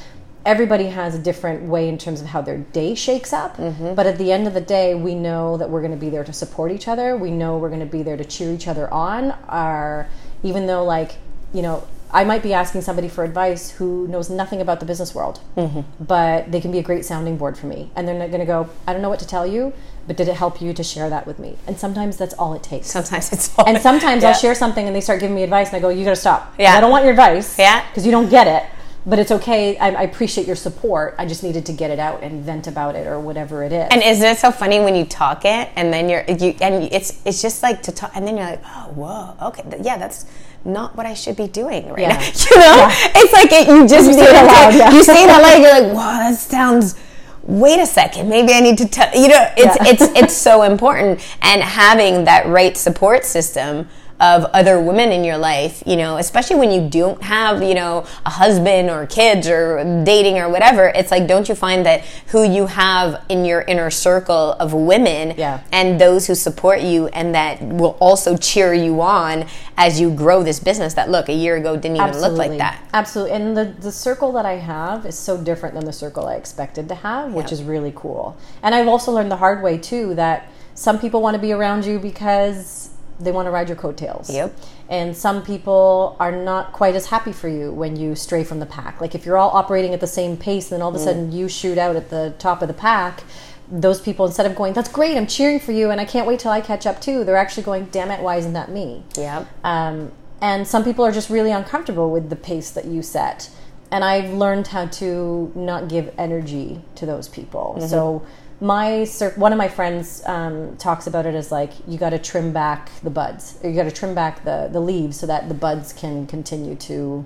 everybody 0.47 0.87
has 0.87 1.15
a 1.15 1.19
different 1.19 1.63
way 1.63 1.89
in 1.89 1.97
terms 1.99 2.21
of 2.21 2.29
how 2.29 2.43
their 2.43 2.59
day 2.59 2.95
shakes 2.95 3.33
up. 3.33 3.57
Mm-hmm. 3.57 3.95
But 3.95 4.07
at 4.07 4.19
the 4.19 4.31
end 4.33 4.47
of 4.47 4.55
the 4.55 4.61
day, 4.61 4.95
we 4.95 5.15
know 5.15 5.57
that 5.57 5.71
we're 5.71 5.81
going 5.81 5.93
to 5.93 5.99
be 5.99 6.11
there 6.11 6.25
to 6.25 6.33
support 6.33 6.71
each 6.73 6.87
other. 6.89 7.17
We 7.17 7.31
know 7.31 7.57
we're 7.59 7.71
going 7.71 7.81
to 7.81 7.87
be 7.87 8.03
there 8.03 8.17
to 8.17 8.25
cheer 8.25 8.53
each 8.53 8.69
other 8.69 8.93
on. 8.93 9.33
Our 9.49 10.07
even 10.43 10.67
though 10.67 10.85
like 10.85 11.13
you 11.53 11.63
know. 11.63 11.87
I 12.13 12.23
might 12.23 12.45
be 12.45 12.55
asking 12.55 12.83
somebody 12.83 13.09
for 13.09 13.25
advice 13.25 13.73
who 13.73 14.07
knows 14.07 14.31
nothing 14.31 14.61
about 14.61 14.79
the 14.79 14.87
business 14.87 15.17
world, 15.17 15.41
Mm-hmm. 15.57 15.81
but 16.05 16.53
they 16.53 16.61
can 16.61 16.71
be 16.71 16.79
a 16.79 16.83
great 16.83 17.05
sounding 17.05 17.37
board 17.37 17.59
for 17.59 17.67
me. 17.67 17.91
And 17.97 18.07
they're 18.07 18.17
not 18.17 18.29
going 18.29 18.39
to 18.39 18.47
go, 18.47 18.71
I 18.87 18.93
don't 18.93 19.03
know 19.03 19.09
what 19.09 19.19
to 19.19 19.27
tell 19.27 19.45
you, 19.45 19.73
but 20.07 20.17
did 20.17 20.29
it 20.29 20.35
help 20.37 20.63
you 20.63 20.73
to 20.75 20.85
share 20.85 21.11
that 21.11 21.27
with 21.27 21.41
me? 21.41 21.57
And 21.67 21.77
sometimes 21.77 22.17
that's 22.17 22.33
all 22.35 22.55
it 22.55 22.63
takes. 22.63 22.87
Sometimes 22.87 23.33
it's 23.33 23.53
all 23.59 23.67
And 23.67 23.83
sometimes 23.83 24.23
Yeah. 24.23 24.29
I'll 24.29 24.35
share 24.37 24.55
something 24.55 24.87
and 24.87 24.95
they 24.95 25.01
start 25.01 25.19
giving 25.19 25.35
me 25.35 25.43
advice 25.43 25.71
and 25.71 25.77
I 25.79 25.81
go, 25.81 25.89
you 25.89 26.05
got 26.05 26.11
to 26.11 26.17
stop. 26.17 26.55
Yeah. 26.57 26.75
I 26.77 26.81
don't 26.81 26.93
want 26.93 27.03
your 27.03 27.11
advice. 27.11 27.59
Yeah. 27.59 27.85
Because 27.91 28.07
you 28.07 28.13
don't 28.13 28.29
get 28.31 28.47
it. 28.47 28.63
But 29.07 29.19
it's 29.19 29.31
okay. 29.31 29.77
I, 29.77 29.90
I 29.90 30.03
appreciate 30.05 30.47
your 30.47 30.57
support. 30.57 31.14
I 31.19 31.27
just 31.27 31.43
needed 31.43 31.67
to 31.67 31.73
get 31.75 31.90
it 31.90 31.99
out 31.99 32.23
and 32.23 32.43
vent 32.43 32.67
about 32.67 32.95
it 32.97 33.07
or 33.07 33.21
whatever 33.21 33.62
it 33.62 33.71
is. 33.73 33.87
And 33.90 34.03
isn't 34.03 34.25
it 34.27 34.38
so 34.38 34.51
funny 34.51 34.81
when 34.81 34.95
you 34.95 35.05
talk 35.05 35.45
it 35.45 35.69
and 35.77 35.93
then 35.93 36.09
you're 36.09 36.25
you 36.27 36.55
and 36.62 36.85
it's 36.90 37.21
it's 37.27 37.43
just 37.43 37.62
like 37.62 37.83
to 37.83 37.93
talk 37.93 38.12
and 38.14 38.27
then 38.27 38.37
you're 38.38 38.47
like 38.47 38.62
oh 38.64 38.93
whoa 38.95 39.49
okay 39.49 39.62
yeah 39.83 39.99
that's 39.99 40.25
not 40.64 40.97
what 40.97 41.05
I 41.05 41.12
should 41.12 41.37
be 41.37 41.47
doing 41.49 41.90
right 41.90 41.99
Yeah. 42.01 42.09
now 42.09 42.21
you 42.51 42.57
know 42.57 42.77
Yeah. 42.77 43.12
it's 43.17 43.33
like 43.35 43.53
it, 43.53 43.69
you 43.69 43.87
just 43.87 44.07
You 44.07 44.14
say 44.14 44.25
it 44.25 44.43
aloud, 44.43 44.75
yeah. 44.75 44.90
you 44.90 45.05
say 45.05 45.25
it 45.25 45.29
loud 45.29 45.59
you're 45.61 45.83
like 45.88 45.95
wow 45.95 46.19
that 46.21 46.38
sounds 46.38 46.95
wait 47.43 47.79
a 47.81 47.85
second 47.87 48.31
maybe 48.31 48.55
I 48.55 48.61
need 48.61 48.79
to 48.79 48.88
tell 48.88 49.14
you 49.14 49.29
know 49.29 49.47
it's 49.59 49.77
it's 50.03 50.19
it's 50.19 50.35
so 50.49 50.62
important 50.62 51.21
and 51.43 51.61
having 51.62 52.25
that 52.25 52.47
right 52.47 52.75
support 52.75 53.27
system 53.27 53.87
of 54.20 54.44
other 54.46 54.81
women 54.81 55.11
in 55.11 55.24
your 55.24 55.37
life, 55.37 55.83
you 55.87 55.96
know, 55.96 56.16
especially 56.18 56.57
when 56.57 56.70
you 56.70 56.88
don't 56.88 57.20
have, 57.22 57.62
you 57.62 57.74
know, 57.74 58.07
a 58.24 58.31
husband 58.31 58.88
or 58.88 59.07
kids 59.07 59.48
or 59.48 59.83
dating 60.05 60.38
or 60.38 60.48
whatever, 60.48 60.87
it's 60.94 61.11
like, 61.11 61.27
don't 61.27 61.48
you 61.48 61.55
find 61.55 61.85
that 61.85 62.03
who 62.29 62.44
you 62.44 62.66
have 62.66 63.22
in 63.29 63.44
your 63.44 63.62
inner 63.62 63.90
circle 63.90 64.53
of 64.53 64.72
women 64.72 65.35
Yeah. 65.37 65.61
and 65.72 66.00
those 66.00 66.27
who 66.29 66.35
support 66.37 66.81
you 66.81 67.09
and 67.09 67.35
that 67.35 67.61
will 67.61 67.96
also 68.00 68.37
cheer 68.37 68.72
you 68.72 69.00
on 69.03 69.46
as 69.77 70.00
you 70.00 70.11
grow 70.14 70.44
this 70.44 70.61
business 70.61 70.94
that 70.94 71.11
look, 71.11 71.29
a 71.29 71.33
year 71.35 71.57
ago 71.57 71.77
didn't 71.77 71.96
even 71.96 72.16
look 72.20 72.38
like 72.38 72.57
that. 72.59 72.81
Absolutely. 72.92 73.33
And 73.35 73.57
the, 73.57 73.64
the 73.81 73.90
circle 73.92 74.31
that 74.33 74.46
I 74.46 74.55
have 74.55 75.07
is 75.07 75.18
so 75.18 75.37
different 75.37 75.74
than 75.74 75.85
the 75.85 75.92
circle 75.92 76.27
I 76.27 76.35
expected 76.37 76.88
to 76.88 76.94
have, 76.94 77.33
which 77.35 77.48
Yeah. 77.48 77.55
is 77.55 77.62
really 77.64 77.92
cool. 77.96 78.37
And 78.62 78.74
I've 78.77 78.88
also 78.88 79.11
learned 79.11 79.33
the 79.33 79.37
hard 79.37 79.61
way 79.62 79.77
too 79.77 80.14
that 80.14 80.48
some 80.74 80.98
people 81.00 81.20
want 81.20 81.35
to 81.35 81.40
be 81.40 81.53
around 81.53 81.85
you 81.85 81.98
because 81.98 82.84
they 83.20 83.33
want 83.33 83.46
to 83.46 83.50
ride 83.50 83.68
your 83.68 83.77
coattails. 83.77 84.29
Yep. 84.29 84.55
And 84.88 85.16
some 85.16 85.42
people 85.42 86.16
are 86.18 86.33
not 86.33 86.72
quite 86.72 86.94
as 86.94 87.07
happy 87.07 87.33
for 87.33 87.48
you 87.48 87.72
when 87.72 87.96
you 87.96 88.14
stray 88.14 88.44
from 88.44 88.61
the 88.61 88.66
pack. 88.66 89.00
Like 89.00 89.14
if 89.14 89.24
you're 89.24 89.38
all 89.38 89.50
operating 89.50 89.94
at 89.94 90.00
the 90.00 90.07
same 90.07 90.37
pace, 90.37 90.68
then 90.68 90.83
all 90.83 90.90
Mm. 90.90 90.94
of 90.96 91.00
a 91.00 91.05
sudden 91.05 91.33
you 91.33 91.48
shoot 91.48 91.79
out 91.79 91.96
at 91.96 92.11
the 92.11 92.35
top 92.38 92.61
of 92.62 92.68
the 92.68 92.74
pack. 92.74 93.22
Those 93.70 94.00
people, 94.00 94.27
instead 94.27 94.44
of 94.46 94.55
going, 94.55 94.74
"That's 94.74 94.90
great, 94.90 95.16
I'm 95.16 95.27
cheering 95.27 95.59
for 95.59 95.72
you, 95.72 95.90
and 95.90 96.00
I 96.00 96.05
can't 96.05 96.27
wait 96.27 96.38
till 96.40 96.50
I 96.50 96.61
catch 96.61 96.87
up 96.87 97.00
too," 97.00 97.24
they're 97.24 97.37
actually 97.37 97.62
going, 97.62 97.88
"Damn 97.90 98.11
it, 98.11 98.20
why 98.20 98.37
isn't 98.37 98.53
that 98.53 98.70
me?" 98.70 99.05
Yeah. 99.16 99.44
Um, 99.62 100.12
and 100.42 100.68
some 100.68 100.85
people 100.85 101.05
are 101.07 101.12
just 101.12 101.31
really 101.31 101.50
uncomfortable 101.50 102.11
with 102.11 102.29
the 102.29 102.37
pace 102.37 102.70
that 102.70 102.85
you 102.85 103.00
set. 103.00 103.48
And 103.90 104.05
I've 104.05 104.33
learned 104.35 104.66
how 104.68 104.87
to 104.87 105.53
not 105.55 105.88
give 105.88 106.12
energy 106.18 106.83
to 106.96 107.07
those 107.07 107.29
people. 107.29 107.77
So 107.87 108.22
my 108.61 109.05
one 109.37 109.53
of 109.53 109.59
my 109.59 109.69
friends 109.69 110.23
um, 110.27 110.77
talks 110.77 111.07
about 111.07 111.27
it 111.27 111.35
as 111.35 111.51
like 111.51 111.73
you 111.88 111.99
got 111.99 112.11
to 112.11 112.19
trim 112.19 112.53
back 112.53 112.90
the 113.03 113.11
buds, 113.11 113.59
or 113.62 113.71
you 113.71 113.77
got 113.77 113.85
to 113.85 113.90
trim 113.90 114.14
back 114.14 114.45
the 114.45 114.69
the 114.73 114.81
leaves 114.81 115.19
so 115.19 115.27
that 115.27 115.49
the 115.49 115.55
buds 115.55 115.93
can 115.93 116.27
continue 116.27 116.75
to 116.77 117.25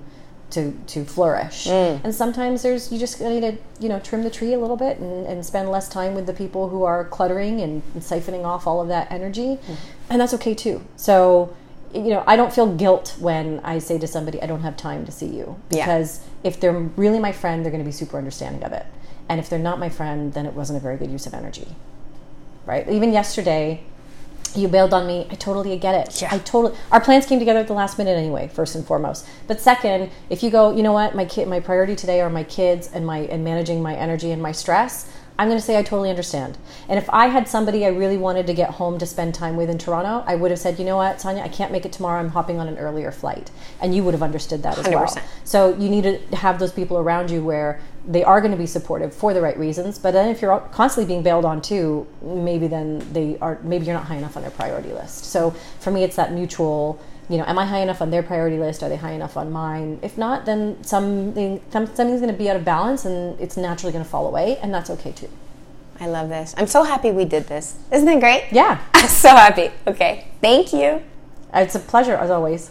to 0.51 0.73
to 0.87 1.05
flourish. 1.05 1.67
And 1.69 2.15
sometimes 2.15 2.63
there's 2.63 2.91
you 2.91 2.99
just 2.99 3.21
need 3.21 3.43
to 3.43 3.59
you 3.81 3.89
know 3.89 4.01
trim 4.01 4.23
the 4.23 4.31
tree 4.31 4.55
a 4.55 4.59
little 4.59 4.77
bit 4.79 4.99
and, 4.99 5.27
and 5.27 5.45
spend 5.45 5.71
less 5.71 5.89
time 5.89 6.15
with 6.15 6.27
the 6.27 6.33
people 6.33 6.71
who 6.71 6.85
are 6.85 7.05
cluttering 7.05 7.61
and, 7.61 7.83
and 7.93 8.03
siphoning 8.03 8.45
off 8.45 8.67
all 8.67 8.81
of 8.81 8.89
that 8.89 9.13
energy, 9.13 9.59
and 10.09 10.21
that's 10.21 10.33
okay 10.35 10.55
too. 10.55 10.83
So 10.97 11.55
you 11.95 12.09
know 12.11 12.25
I 12.27 12.37
don't 12.37 12.53
feel 12.53 12.75
guilt 12.75 13.17
when 13.19 13.61
I 13.65 13.79
say 13.79 13.99
to 13.99 14.07
somebody 14.07 14.41
I 14.43 14.47
don't 14.47 14.63
have 14.63 14.77
time 14.77 15.05
to 15.07 15.13
see 15.13 15.27
you 15.27 15.57
Yeah. 15.71 15.85
because 15.87 16.21
if 16.45 16.61
they're 16.61 16.73
really 16.73 17.19
my 17.19 17.33
friend 17.33 17.65
they're 17.65 17.73
going 17.73 17.83
to 17.83 17.89
be 17.89 17.93
super 17.93 18.17
understanding 18.19 18.63
of 18.65 18.73
it, 18.73 18.87
and 19.29 19.41
if 19.41 19.49
they're 19.49 19.59
not 19.59 19.79
my 19.79 19.89
friend 19.89 20.33
then 20.35 20.47
it 20.47 20.55
wasn't 20.55 20.77
a 20.77 20.81
very 20.81 20.97
good 20.97 21.11
use 21.11 21.27
of 21.27 21.35
energy. 21.35 21.69
Right? 22.67 22.89
Even 22.89 23.13
yesterday 23.13 23.83
you 24.55 24.69
bailed 24.69 24.95
on 24.95 25.07
me. 25.07 25.27
I 25.31 25.35
totally 25.35 25.77
get 25.79 25.95
it. 25.95 26.23
Yeah. 26.23 26.29
I 26.33 26.39
totally. 26.39 26.77
Our 26.91 27.01
plans 27.01 27.27
came 27.27 27.39
together 27.39 27.61
at 27.61 27.67
the 27.67 27.75
last 27.75 27.99
minute 27.99 28.17
anyway. 28.17 28.49
First 28.49 28.75
and 28.75 28.85
foremost, 28.87 29.27
but 29.47 29.61
second, 29.61 30.11
if 30.31 30.43
you 30.43 30.51
go, 30.51 30.75
you 30.75 30.83
know 30.83 30.93
what, 30.93 31.15
my 31.15 31.25
kid, 31.25 31.49
my 31.49 31.61
priority 31.61 31.95
today 31.95 32.21
are 32.21 32.31
my 32.31 32.45
kids 32.45 32.91
and 32.93 33.07
my 33.07 33.19
and 33.19 33.45
managing 33.45 33.83
my 33.83 33.95
energy 33.95 34.31
and 34.31 34.43
my 34.43 34.53
stress. 34.53 35.11
I'm 35.41 35.47
going 35.47 35.59
to 35.59 35.65
say 35.65 35.79
I 35.79 35.85
totally 35.85 36.11
understand. 36.11 36.59
And 36.89 36.99
if 36.99 37.09
I 37.11 37.29
had 37.29 37.47
somebody 37.47 37.87
I 37.87 37.91
really 37.91 38.17
wanted 38.17 38.49
to 38.49 38.55
get 38.55 38.71
home 38.71 38.99
to 38.99 39.07
spend 39.07 39.37
time 39.37 39.55
with 39.57 39.71
in 39.71 39.79
Toronto, 39.79 40.25
I 40.27 40.35
would 40.35 40.51
have 40.51 40.59
said, 40.59 40.81
you 40.81 40.85
know 40.85 40.97
what, 40.97 41.21
Tanya, 41.21 41.45
I 41.45 41.49
can't 41.49 41.71
make 41.71 41.87
it 41.87 41.93
tomorrow. 41.93 42.19
I'm 42.19 42.31
hopping 42.31 42.59
on 42.59 42.67
an 42.67 42.77
earlier 42.77 43.13
flight, 43.13 43.53
and 43.81 43.95
you 43.95 44.03
would 44.03 44.15
have 44.15 44.23
understood 44.23 44.65
that 44.65 44.79
as 44.79 44.89
well. 44.89 45.07
100%. 45.07 45.23
So 45.45 45.77
you 45.77 45.89
need 45.89 46.03
to 46.03 46.37
have 46.37 46.59
those 46.59 46.73
people 46.73 46.99
around 46.99 47.31
you 47.31 47.45
where 47.45 47.81
they 48.07 48.25
are 48.25 48.41
going 48.41 48.53
to 48.53 48.57
be 48.59 48.67
supportive 48.67 49.13
for 49.15 49.35
the 49.35 49.41
right 49.43 49.59
reasons. 49.59 49.99
But 49.99 50.13
then 50.13 50.29
if 50.29 50.41
you're 50.41 50.59
constantly 50.73 51.07
being 51.13 51.23
bailed 51.23 51.45
on 51.45 51.61
too, 51.61 52.07
maybe 52.23 52.67
then 52.67 53.07
they 53.13 53.37
are 53.41 53.59
maybe 53.63 53.85
you're 53.87 53.95
not 53.95 54.05
high 54.05 54.17
enough 54.17 54.37
on 54.37 54.43
their 54.43 54.51
priority 54.51 54.93
list. 54.93 55.25
So 55.27 55.51
for 55.81 55.91
me, 55.91 56.03
it's 56.05 56.17
that 56.17 56.33
mutual. 56.33 57.01
You 57.31 57.37
know, 57.37 57.45
am 57.47 57.59
I 57.59 57.67
high 57.67 57.81
enough 57.81 58.01
on 58.01 58.11
their 58.11 58.23
priority 58.23 58.57
list? 58.59 58.83
Are 58.83 58.89
they 58.89 58.97
high 58.97 59.13
enough 59.13 59.37
on 59.37 59.53
mine? 59.53 59.99
If 60.01 60.17
not, 60.17 60.47
then 60.47 60.83
something 60.83 61.61
some- 61.71 61.87
something's 61.87 62.21
going 62.21 62.33
to 62.33 62.39
be 62.39 62.49
out 62.49 62.57
of 62.57 62.65
balance, 62.65 63.05
and 63.05 63.39
it's 63.39 63.57
naturally 63.59 63.93
going 63.93 64.03
to 64.05 64.09
fall 64.11 64.27
away, 64.27 64.57
and 64.63 64.73
that's 64.73 64.89
okay 64.89 65.13
too. 65.13 65.29
I 66.01 66.07
love 66.07 66.29
this. 66.31 66.55
I'm 66.57 66.67
so 66.69 66.85
happy 66.85 67.11
we 67.11 67.25
did 67.27 67.49
this. 67.49 67.77
Isn't 67.93 68.09
it 68.09 68.21
great? 68.21 68.47
Yeah, 68.51 68.81
I'm 68.95 69.09
so 69.27 69.29
happy. 69.31 69.71
Okay. 69.87 70.29
Thank 70.41 70.73
you. 70.73 71.03
it's 71.53 71.75
a 71.75 71.81
pleasure 71.81 72.15
as 72.15 72.31
always. 72.31 72.71